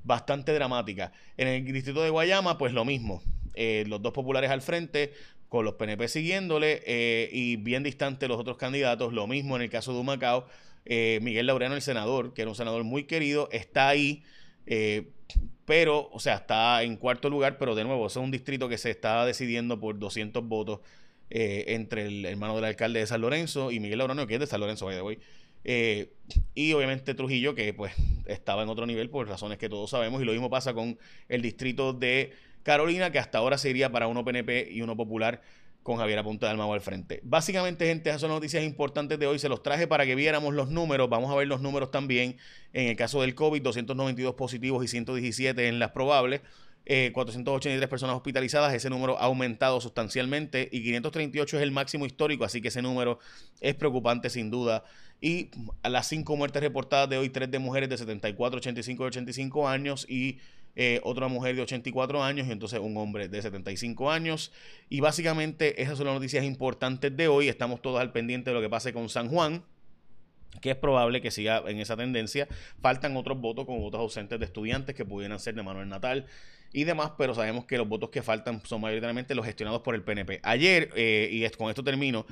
bastante 0.05 0.53
dramática. 0.53 1.13
En 1.37 1.49
el 1.49 1.65
distrito 1.71 2.03
de 2.03 2.11
Guayama, 2.11 2.57
pues 2.57 2.73
lo 2.73 2.87
mismo. 2.87 3.23
Eh, 3.55 3.85
los 3.87 4.01
dos 4.01 4.13
populares 4.13 4.51
al 4.51 4.63
frente, 4.63 5.13
con 5.51 5.67
los 5.67 5.75
PNP 5.75 6.09
siguiéndole, 6.09 6.83
eh, 6.87 7.29
y 7.31 7.57
bien 7.57 7.83
distante 7.83 8.27
los 8.27 8.41
otros 8.41 8.57
candidatos. 8.57 9.13
Lo 9.13 9.27
mismo 9.27 9.57
en 9.57 9.63
el 9.63 9.71
caso 9.71 9.93
de 9.93 10.01
Humacao. 10.01 10.47
Miguel 10.89 11.47
Laureano, 11.47 11.75
el 11.75 11.83
senador, 11.83 12.33
que 12.33 12.43
era 12.43 12.51
un 12.51 12.55
senador 12.55 12.85
muy 12.85 13.05
querido, 13.05 13.49
está 13.51 13.89
ahí 13.89 14.23
pero, 15.65 16.09
o 16.13 16.21
sea, 16.21 16.37
está 16.37 16.83
en 16.83 16.97
cuarto 16.97 17.29
lugar, 17.29 17.59
pero 17.59 17.75
de 17.75 17.85
nuevo, 17.85 18.07
es 18.07 18.17
un 18.17 18.31
distrito 18.31 18.69
que 18.69 18.79
se 18.79 18.91
está 18.91 19.25
decidiendo 19.27 19.79
por 19.81 19.99
200 19.99 20.47
votos 20.47 20.81
eh, 21.29 21.65
entre 21.69 22.07
el 22.07 22.25
hermano 22.25 22.55
del 22.55 22.65
alcalde 22.65 23.01
de 23.01 23.07
San 23.07 23.21
Lorenzo 23.21 23.73
y 23.73 23.81
Miguel 23.81 23.99
Laurano, 23.99 24.27
que 24.27 24.35
es 24.35 24.41
de 24.41 24.47
San 24.47 24.61
Lorenzo, 24.61 24.87
by 24.87 24.95
the 24.95 25.03
way. 25.03 25.19
Eh, 25.65 26.13
y 26.55 26.73
obviamente 26.73 27.15
Trujillo, 27.15 27.57
que 27.57 27.75
pues 27.75 27.93
estaba 28.27 28.63
en 28.63 28.69
otro 28.69 28.87
nivel 28.87 29.11
por 29.11 29.29
razones 29.29 29.59
que 29.59 29.69
todos 29.69 29.91
sabemos. 29.91 30.23
Y 30.23 30.25
lo 30.25 30.33
mismo 30.33 30.49
pasa 30.49 30.73
con 30.73 30.99
el 31.29 31.43
distrito 31.43 31.93
de 31.93 32.33
Carolina, 32.63 33.11
que 33.11 33.19
hasta 33.19 33.39
ahora 33.39 33.59
se 33.59 33.71
iría 33.71 33.91
para 33.91 34.07
uno 34.07 34.25
PNP 34.25 34.69
y 34.71 34.83
uno 34.83 34.97
popular 34.97 35.43
con 35.87 35.99
Javier 35.99 36.19
Apunta 36.19 36.49
del 36.49 36.57
Mago 36.57 36.75
al 36.75 36.81
frente. 36.81 37.21
Básicamente, 37.23 37.87
gente, 37.87 38.11
esas 38.11 38.21
son 38.21 38.31
las 38.31 38.39
noticias 38.39 38.65
importantes 38.65 39.21
de 39.21 39.29
hoy. 39.29 39.39
Se 39.39 39.49
los 39.49 39.63
traje 39.63 39.87
para 39.87 40.05
que 40.05 40.17
viéramos 40.17 40.53
los 40.53 40.69
números. 40.69 41.09
Vamos 41.09 41.31
a 41.31 41.37
ver 41.37 41.47
los 41.47 41.61
números 41.61 41.93
también. 41.93 42.39
En 42.73 42.89
el 42.89 42.97
caso 42.97 43.21
del 43.21 43.37
COVID, 43.37 43.63
292 43.63 44.35
positivos 44.35 44.85
y 44.85 44.89
117 44.89 45.69
en 45.69 45.79
las 45.79 45.93
probables. 45.93 46.41
483 46.87 47.85
eh, 47.85 47.89
personas 47.89 48.17
hospitalizadas, 48.17 48.75
ese 48.75 48.91
número 48.91 49.17
ha 49.19 49.27
aumentado 49.27 49.81
sustancialmente 49.81 50.69
y 50.73 50.83
538 50.83 51.57
es 51.57 51.63
el 51.63 51.71
máximo 51.71 52.05
histórico, 52.05 52.45
así 52.45 52.61
que 52.61 52.69
ese 52.69 52.83
número 52.83 53.21
es 53.61 53.77
preocupante 53.77 54.29
sin 54.29 54.51
duda. 54.51 54.83
Y 55.21 55.51
a 55.83 55.89
las 55.89 56.09
cinco 56.09 56.37
muertes 56.37 56.63
reportadas 56.63 57.09
de 57.09 57.19
hoy, 57.19 57.31
tres 57.31 57.51
de 57.51 57.61
mujeres 57.61 57.89
de 57.89 57.97
74, 57.97 58.59
85 58.59 59.05
y 59.05 59.07
85 59.07 59.69
años 59.69 60.07
y 60.09 60.39
eh, 60.77 61.01
otra 61.05 61.27
mujer 61.29 61.57
de 61.57 61.63
84 61.63 62.23
años 62.23 62.47
y 62.47 62.53
entonces 62.53 62.79
un 62.79 62.97
hombre 62.99 63.29
de 63.29 63.41
75 63.41 64.11
años. 64.11 64.53
Y 64.91 65.01
básicamente 65.01 65.83
esas 65.83 65.97
son 65.97 66.07
las 66.07 66.15
noticias 66.15 66.45
importantes 66.45 67.17
de 67.17 67.29
hoy. 67.29 67.49
Estamos 67.49 67.81
todos 67.81 67.99
al 67.99 68.13
pendiente 68.13 68.51
de 68.51 68.55
lo 68.55 68.61
que 68.61 68.69
pase 68.69 68.93
con 68.93 69.09
San 69.09 69.29
Juan 69.29 69.65
que 70.61 70.71
es 70.71 70.77
probable 70.77 71.21
que 71.21 71.31
siga 71.31 71.63
en 71.67 71.81
esa 71.81 71.97
tendencia. 71.99 72.49
Faltan 72.81 73.15
otros 73.17 73.39
votos 73.39 73.67
como 73.67 73.81
votos 73.81 74.01
ausentes 74.01 74.39
de 74.39 74.45
estudiantes 74.47 74.95
que 74.95 75.05
pudieran 75.05 75.39
ser 75.39 75.55
de 75.55 75.63
Manuel 75.63 75.89
Natal 75.89 76.27
y 76.73 76.85
demás, 76.85 77.13
pero 77.19 77.35
sabemos 77.35 77.67
que 77.67 77.77
los 77.77 77.87
votos 77.87 78.09
que 78.09 78.23
faltan 78.23 78.63
son 78.65 78.81
mayoritariamente 78.81 79.35
los 79.35 79.45
gestionados 79.45 79.83
por 79.83 79.95
el 79.95 80.03
PNP. 80.03 80.41
Ayer, 80.43 80.91
eh, 80.97 81.29
y 81.31 81.47
con 81.57 81.69
esto 81.69 81.85
termino, 81.85 82.27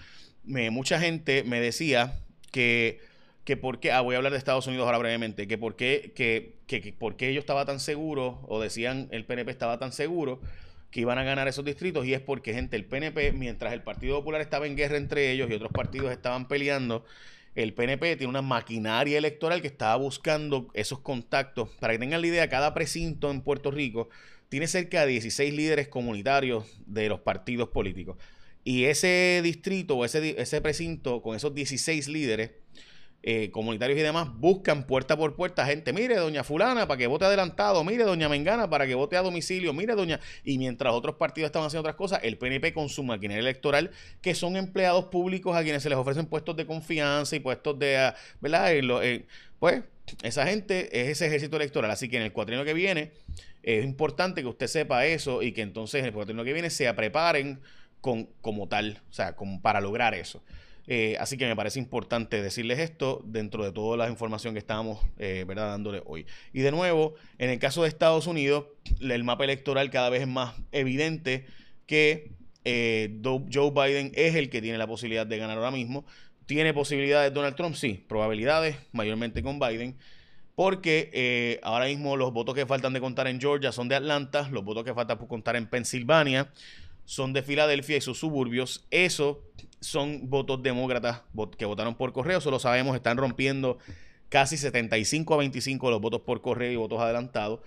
mucha 0.45 0.99
gente 0.99 1.45
me 1.45 1.61
decía 1.61 2.19
que 2.51 3.01
que 3.45 3.57
por 3.57 3.79
qué, 3.79 3.93
ah, 3.93 4.01
voy 4.01 4.15
a 4.15 4.19
hablar 4.19 4.33
de 4.33 4.39
Estados 4.39 4.67
Unidos 4.67 4.87
ahora 4.87 4.99
brevemente, 4.99 5.47
que 5.47 5.59
por 5.59 5.77
qué, 5.77 6.13
que, 6.15 6.57
que, 6.67 6.93
por 6.93 7.17
qué 7.17 7.29
ellos 7.29 7.43
estaban 7.43 7.67
tan 7.67 7.79
seguros, 7.79 8.37
o 8.49 8.61
decían 8.61 9.09
el 9.11 9.25
PNP 9.27 9.51
estaba 9.51 9.79
tan 9.79 9.93
seguro 9.93 10.41
que 10.91 11.01
iban 11.01 11.19
a 11.19 11.25
ganar 11.25 11.49
esos 11.49 11.65
distritos, 11.65 12.07
y 12.07 12.15
es 12.15 12.21
porque, 12.21 12.55
gente, 12.55 12.77
el 12.77 12.87
PNP, 12.87 13.33
mientras 13.33 13.73
el 13.73 13.83
Partido 13.83 14.17
Popular 14.17 14.41
estaba 14.41 14.67
en 14.67 14.77
guerra 14.77 14.97
entre 14.97 15.31
ellos 15.31 15.51
y 15.51 15.55
otros 15.55 15.73
partidos 15.73 16.11
estaban 16.11 16.49
peleando, 16.49 17.05
el 17.55 17.75
PNP 17.75 18.17
tiene 18.17 18.31
una 18.31 18.43
maquinaria 18.43 19.19
electoral 19.19 19.61
que 19.61 19.69
estaba 19.69 19.97
buscando 19.97 20.69
esos 20.75 21.01
contactos. 21.01 21.69
Para 21.81 21.93
que 21.93 21.99
tengan 21.99 22.21
la 22.21 22.27
idea, 22.27 22.49
cada 22.49 22.75
precinto 22.75 23.31
en 23.31 23.43
Puerto 23.43 23.71
Rico 23.71 24.09
tiene 24.49 24.67
cerca 24.67 25.03
de 25.03 25.13
16 25.13 25.55
líderes 25.55 25.89
comunitarios 25.89 26.65
de 26.87 27.09
los 27.09 27.21
partidos 27.21 27.69
políticos. 27.69 28.17
Y 28.65 28.85
ese 28.85 29.41
distrito 29.45 29.97
o 29.97 30.05
ese, 30.05 30.41
ese 30.41 30.61
precinto 30.61 31.23
con 31.23 31.37
esos 31.37 31.55
16 31.55 32.09
líderes 32.09 32.51
eh, 33.27 33.51
comunitarios 33.51 33.99
y 33.99 34.03
demás 34.03 34.29
buscan 34.37 34.87
puerta 34.87 35.17
por 35.17 35.35
puerta 35.35 35.65
gente, 35.65 35.95
mire 35.95 36.17
doña 36.17 36.45
fulana 36.45 36.87
para 36.87 36.99
que 36.99 37.07
vote 37.07 37.25
adelantado, 37.25 37.83
mire 37.83 38.05
doña 38.05 38.29
Mengana 38.29 38.69
para 38.69 38.87
que 38.87 38.95
vote 38.95 39.17
a 39.17 39.23
domicilio, 39.23 39.73
mire 39.73 39.95
doña... 39.95 40.21
Y 40.45 40.59
mientras 40.59 40.93
otros 40.93 41.17
partidos 41.17 41.47
estaban 41.47 41.67
haciendo 41.67 41.81
otras 41.81 41.97
cosas, 41.97 42.21
el 42.23 42.37
PNP 42.37 42.75
con 42.75 42.91
su 42.91 43.03
maquinaria 43.03 43.41
electoral, 43.41 43.93
que 44.21 44.35
son 44.35 44.59
empleados 44.59 45.07
públicos 45.07 45.57
a 45.57 45.63
quienes 45.63 45.83
se 45.83 45.89
les 45.89 45.97
ofrecen 45.97 46.27
puestos 46.27 46.55
de 46.55 46.67
confianza 46.67 47.35
y 47.35 47.41
puestos 47.41 47.79
de... 47.79 47.97
Ah, 47.97 48.15
¿Verdad? 48.43 48.75
pues 49.59 49.83
esa 50.23 50.47
gente 50.47 51.01
es 51.01 51.09
ese 51.09 51.27
ejército 51.27 51.57
electoral. 51.57 51.91
Así 51.91 52.11
que 52.11 52.19
en 52.19 52.25
el 52.25 52.33
cuatrienio 52.33 52.67
que 52.67 52.75
viene 52.75 53.13
es 53.63 53.87
importante 53.87 54.43
que 54.43 54.49
usted 54.49 54.67
sepa 54.67 55.07
eso 55.07 55.41
y 55.41 55.53
que 55.53 55.63
entonces 55.63 56.01
en 56.01 56.05
el 56.05 56.13
cuatrienio 56.13 56.45
que 56.45 56.53
viene 56.53 56.69
se 56.69 56.93
preparen 56.93 57.61
con, 58.03 58.25
como 58.43 58.69
tal, 58.69 59.01
o 59.09 59.15
sea, 59.15 59.35
como 59.35 59.63
para 59.63 59.81
lograr 59.81 60.13
eso. 60.13 60.43
Eh, 60.87 61.17
así 61.19 61.39
que 61.39 61.47
me 61.47 61.57
parece 61.57 61.79
importante 61.79 62.43
decirles 62.43 62.79
esto 62.79 63.23
dentro 63.25 63.65
de 63.65 63.73
toda 63.73 63.97
la 63.97 64.11
información 64.11 64.53
que 64.53 64.59
estábamos 64.59 65.01
eh, 65.19 65.47
dándole 65.49 66.03
hoy. 66.05 66.27
Y 66.53 66.61
de 66.61 66.71
nuevo, 66.71 67.15
en 67.39 67.51
el 67.51 67.59
caso 67.59 67.83
de 67.83 67.89
Estados 67.89 68.27
Unidos, 68.27 68.67
el 69.01 69.25
mapa 69.25 69.45
electoral 69.45 69.91
cada 69.91 70.11
vez 70.11 70.23
es 70.23 70.29
más 70.29 70.55
evidente 70.73 71.47
que 71.87 72.33
eh, 72.65 73.21
Joe 73.23 73.71
Biden 73.71 74.13
es 74.15 74.35
el 74.35 74.51
que 74.51 74.61
tiene 74.63 74.79
la 74.79 74.87
posibilidad 74.87 75.27
de 75.27 75.39
ganar 75.39 75.57
ahora 75.59 75.71
mismo. 75.71 76.05
¿Tiene 76.47 76.75
posibilidades 76.75 77.33
Donald 77.33 77.57
Trump? 77.57 77.75
Sí, 77.75 78.05
probabilidades, 78.07 78.77
mayormente 78.93 79.43
con 79.43 79.59
Biden. 79.59 79.97
porque 80.55 81.11
eh, 81.13 81.59
ahora 81.65 81.87
mismo 81.87 82.17
los 82.17 82.33
votos 82.33 82.55
que 82.55 82.65
faltan 82.65 82.93
de 82.93 83.01
contar 83.01 83.27
en 83.27 83.41
Georgia 83.41 83.73
son 83.73 83.89
de 83.89 83.97
Atlanta, 83.97 84.49
los 84.53 84.65
votos 84.65 84.85
que 84.85 84.95
faltan 84.95 85.19
por 85.19 85.27
contar 85.27 85.57
en 85.57 85.67
Pensilvania 85.67 86.53
son 87.05 87.33
de 87.33 87.43
Filadelfia 87.43 87.97
y 87.97 88.01
sus 88.01 88.19
suburbios. 88.19 88.87
Eso 88.91 89.43
son 89.81 90.31
votos 90.31 90.63
demócratas 90.63 91.23
que 91.59 91.65
votaron 91.67 91.95
por 91.95 92.13
correo, 92.13 92.39
eso 92.39 92.51
lo 92.51 92.59
sabemos, 92.59 92.97
están 92.97 93.19
rompiendo 93.19 93.79
casi 94.31 94.57
75 94.57 95.35
a 95.35 95.37
25 95.37 95.91
los 95.91 96.01
votos 96.01 96.23
por 96.23 96.41
correo 96.41 96.73
y 96.73 96.77
votos 96.77 97.01
adelantados 97.01 97.61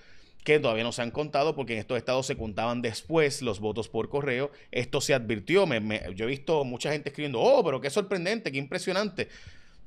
que 0.48 0.62
todavía 0.62 0.86
no 0.86 0.94
se 0.94 1.02
han 1.02 1.12
contado 1.12 1.56
porque 1.56 1.74
en 1.74 1.80
estos 1.80 1.98
estados 1.98 2.26
se 2.26 2.38
contaban 2.38 2.82
después 2.82 3.42
los 3.42 3.60
votos 3.60 3.90
por 3.90 4.08
correo. 4.08 4.50
Esto 4.72 5.02
se 5.02 5.14
advirtió. 5.14 5.66
yo 6.16 6.26
he 6.26 6.28
visto 6.30 6.64
mucha 6.64 6.90
gente 6.90 7.10
escribiendo, 7.10 7.42
oh, 7.42 7.66
pero 7.66 7.82
qué 7.82 7.90
sorprendente, 7.90 8.50
qué 8.50 8.58
impresionante. 8.58 9.28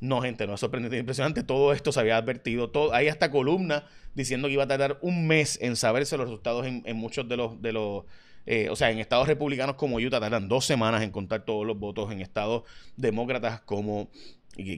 No, 0.00 0.20
gente, 0.20 0.46
no 0.46 0.52
es 0.52 0.60
sorprendente, 0.60 0.98
impresionante. 0.98 1.42
Todo 1.44 1.72
esto 1.72 1.92
se 1.92 2.00
había 2.00 2.18
advertido. 2.18 2.68
Todo, 2.68 2.92
hay 2.92 3.08
hasta 3.08 3.30
columna 3.30 3.86
diciendo 4.14 4.48
que 4.48 4.52
iba 4.52 4.64
a 4.64 4.68
tardar 4.68 4.98
un 5.00 5.26
mes 5.26 5.58
en 5.62 5.76
saberse 5.76 6.18
los 6.18 6.26
resultados 6.26 6.66
en, 6.66 6.96
muchos 6.96 7.26
de 7.26 7.38
los, 7.38 7.62
de 7.62 7.72
los 7.72 8.04
eh, 8.52 8.68
o 8.68 8.74
sea, 8.74 8.90
en 8.90 8.98
estados 8.98 9.28
republicanos 9.28 9.76
como 9.76 9.98
Utah 9.98 10.18
tardan 10.18 10.48
dos 10.48 10.64
semanas 10.64 11.04
en 11.04 11.12
contar 11.12 11.44
todos 11.44 11.64
los 11.64 11.78
votos. 11.78 12.10
En 12.10 12.20
estados 12.20 12.64
demócratas 12.96 13.60
como 13.60 14.10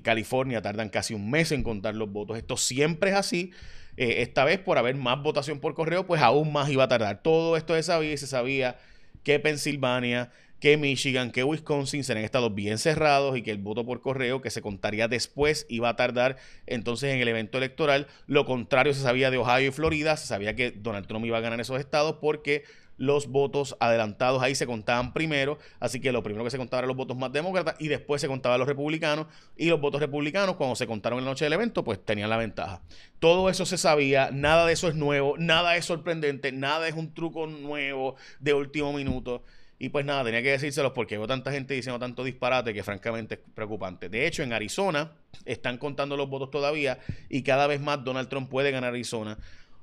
California 0.02 0.60
tardan 0.60 0.90
casi 0.90 1.14
un 1.14 1.30
mes 1.30 1.52
en 1.52 1.62
contar 1.62 1.94
los 1.94 2.12
votos. 2.12 2.36
Esto 2.36 2.58
siempre 2.58 3.12
es 3.12 3.16
así. 3.16 3.50
Eh, 3.96 4.16
esta 4.20 4.44
vez, 4.44 4.58
por 4.58 4.76
haber 4.76 4.96
más 4.96 5.22
votación 5.22 5.58
por 5.58 5.72
correo, 5.72 6.06
pues 6.06 6.20
aún 6.20 6.52
más 6.52 6.68
iba 6.68 6.84
a 6.84 6.88
tardar. 6.88 7.22
Todo 7.22 7.56
esto 7.56 7.74
se 7.74 7.82
sabía 7.82 8.12
y 8.12 8.18
se 8.18 8.26
sabía 8.26 8.76
que 9.22 9.40
Pensilvania 9.40 10.30
que 10.62 10.76
Michigan, 10.76 11.32
que 11.32 11.42
Wisconsin 11.42 12.04
serían 12.04 12.24
estados 12.24 12.54
bien 12.54 12.78
cerrados 12.78 13.36
y 13.36 13.42
que 13.42 13.50
el 13.50 13.58
voto 13.58 13.84
por 13.84 14.00
correo 14.00 14.40
que 14.42 14.48
se 14.48 14.62
contaría 14.62 15.08
después 15.08 15.66
iba 15.68 15.88
a 15.88 15.96
tardar 15.96 16.36
entonces 16.66 17.12
en 17.12 17.20
el 17.20 17.26
evento 17.26 17.58
electoral. 17.58 18.06
Lo 18.28 18.44
contrario 18.44 18.94
se 18.94 19.00
sabía 19.00 19.32
de 19.32 19.38
Ohio 19.38 19.68
y 19.68 19.72
Florida, 19.72 20.16
se 20.16 20.28
sabía 20.28 20.54
que 20.54 20.70
Donald 20.70 21.08
Trump 21.08 21.26
iba 21.26 21.38
a 21.38 21.40
ganar 21.40 21.60
esos 21.60 21.80
estados 21.80 22.18
porque 22.20 22.62
los 23.02 23.26
votos 23.26 23.76
adelantados 23.80 24.40
ahí 24.44 24.54
se 24.54 24.64
contaban 24.64 25.12
primero, 25.12 25.58
así 25.80 25.98
que 25.98 26.12
lo 26.12 26.22
primero 26.22 26.44
que 26.44 26.52
se 26.52 26.56
contaba 26.56 26.78
eran 26.78 26.88
los 26.88 26.96
votos 26.96 27.16
más 27.16 27.32
demócratas 27.32 27.74
y 27.80 27.88
después 27.88 28.20
se 28.20 28.28
contaban 28.28 28.60
los 28.60 28.68
republicanos 28.68 29.26
y 29.56 29.70
los 29.70 29.80
votos 29.80 30.00
republicanos 30.00 30.54
cuando 30.54 30.76
se 30.76 30.86
contaron 30.86 31.18
en 31.18 31.24
la 31.24 31.32
noche 31.32 31.44
del 31.44 31.54
evento 31.54 31.82
pues 31.82 32.04
tenían 32.04 32.30
la 32.30 32.36
ventaja. 32.36 32.80
Todo 33.18 33.50
eso 33.50 33.66
se 33.66 33.76
sabía, 33.76 34.30
nada 34.30 34.66
de 34.66 34.74
eso 34.74 34.86
es 34.86 34.94
nuevo, 34.94 35.34
nada 35.36 35.74
es 35.74 35.84
sorprendente, 35.84 36.52
nada 36.52 36.86
es 36.86 36.94
un 36.94 37.12
truco 37.12 37.48
nuevo 37.48 38.14
de 38.38 38.54
último 38.54 38.92
minuto. 38.92 39.42
Y 39.80 39.88
pues 39.88 40.04
nada, 40.04 40.22
tenía 40.22 40.40
que 40.40 40.52
decírselos 40.52 40.92
porque 40.92 41.18
veo 41.18 41.26
tanta 41.26 41.50
gente 41.50 41.74
diciendo 41.74 41.98
tanto 41.98 42.22
disparate 42.22 42.72
que 42.72 42.84
francamente 42.84 43.34
es 43.34 43.40
preocupante. 43.52 44.08
De 44.10 44.28
hecho, 44.28 44.44
en 44.44 44.52
Arizona 44.52 45.10
están 45.44 45.76
contando 45.76 46.16
los 46.16 46.28
votos 46.28 46.52
todavía 46.52 47.00
y 47.28 47.42
cada 47.42 47.66
vez 47.66 47.80
más 47.80 48.04
Donald 48.04 48.28
Trump 48.28 48.48
puede 48.48 48.70
ganar 48.70 48.90
Arizona. 48.90 49.38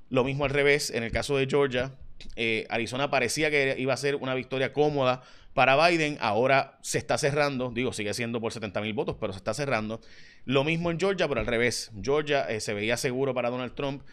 Lo 0.09 0.23
mismo 0.23 0.45
al 0.45 0.51
revés, 0.51 0.89
en 0.89 1.03
el 1.03 1.11
caso 1.11 1.35
de 1.35 1.47
Georgia, 1.47 1.91
eh, 2.35 2.65
Arizona 2.69 3.09
parecía 3.09 3.49
que 3.49 3.75
iba 3.77 3.93
a 3.93 3.97
ser 3.97 4.15
una 4.15 4.33
victoria 4.33 4.73
cómoda 4.73 5.21
para 5.53 5.87
Biden, 5.87 6.17
ahora 6.21 6.77
se 6.81 6.97
está 6.97 7.17
cerrando, 7.17 7.71
digo, 7.71 7.91
sigue 7.91 8.13
siendo 8.13 8.39
por 8.39 8.53
70 8.53 8.81
mil 8.81 8.93
votos, 8.93 9.17
pero 9.19 9.33
se 9.33 9.37
está 9.37 9.53
cerrando. 9.53 9.99
Lo 10.45 10.63
mismo 10.63 10.91
en 10.91 10.99
Georgia, 10.99 11.27
pero 11.27 11.41
al 11.41 11.47
revés. 11.47 11.91
Georgia 12.01 12.49
eh, 12.49 12.61
se 12.61 12.73
veía 12.73 12.97
seguro 12.97 13.33
para 13.33 13.49
Donald 13.49 13.73
Trump 13.73 14.03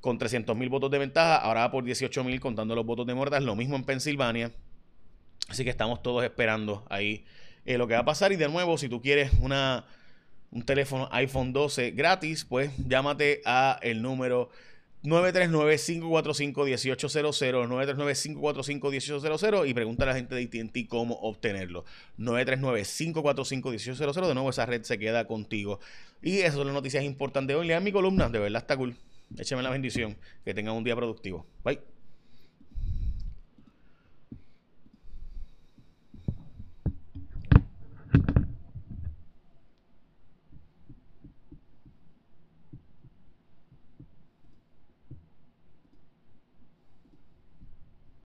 con 0.00 0.18
300 0.18 0.56
mil 0.56 0.68
votos 0.68 0.90
de 0.90 0.98
ventaja, 0.98 1.36
ahora 1.36 1.60
va 1.60 1.70
por 1.70 1.84
18 1.84 2.24
mil 2.24 2.40
contando 2.40 2.74
los 2.74 2.84
votos 2.84 3.06
de 3.06 3.14
muertas. 3.14 3.42
Lo 3.42 3.54
mismo 3.56 3.76
en 3.76 3.84
Pensilvania. 3.84 4.52
Así 5.48 5.64
que 5.64 5.70
estamos 5.70 6.02
todos 6.02 6.22
esperando 6.24 6.84
ahí 6.88 7.24
eh, 7.64 7.78
lo 7.78 7.86
que 7.86 7.94
va 7.94 8.00
a 8.00 8.04
pasar. 8.04 8.32
Y 8.32 8.36
de 8.36 8.48
nuevo, 8.48 8.78
si 8.78 8.88
tú 8.88 9.00
quieres 9.00 9.32
una, 9.40 9.84
un 10.50 10.62
teléfono 10.62 11.08
iPhone 11.12 11.52
12 11.52 11.92
gratis, 11.92 12.44
pues 12.44 12.70
llámate 12.76 13.42
a 13.44 13.78
el 13.82 14.02
número 14.02 14.50
939-545-1800, 15.02 17.68
939-545-1800 17.68 19.68
y 19.68 19.74
pregunta 19.74 20.04
a 20.04 20.08
la 20.08 20.14
gente 20.14 20.34
de 20.34 20.42
AT&T 20.42 20.88
cómo 20.88 21.14
obtenerlo. 21.20 21.84
939-545-1800, 22.18 24.28
de 24.28 24.34
nuevo 24.34 24.50
esa 24.50 24.66
red 24.66 24.82
se 24.82 24.98
queda 24.98 25.26
contigo. 25.26 25.80
Y 26.22 26.40
esas 26.40 26.54
son 26.54 26.66
las 26.66 26.74
noticias 26.74 27.02
importantes 27.04 27.54
de 27.54 27.60
hoy. 27.60 27.66
Lean 27.66 27.82
mi 27.82 27.92
columna, 27.92 28.28
de 28.28 28.38
verdad 28.38 28.60
está 28.60 28.76
cool. 28.76 28.94
Écheme 29.38 29.62
la 29.62 29.70
bendición. 29.70 30.16
Que 30.44 30.52
tengan 30.54 30.74
un 30.74 30.84
día 30.84 30.96
productivo. 30.96 31.46
Bye. 31.64 31.89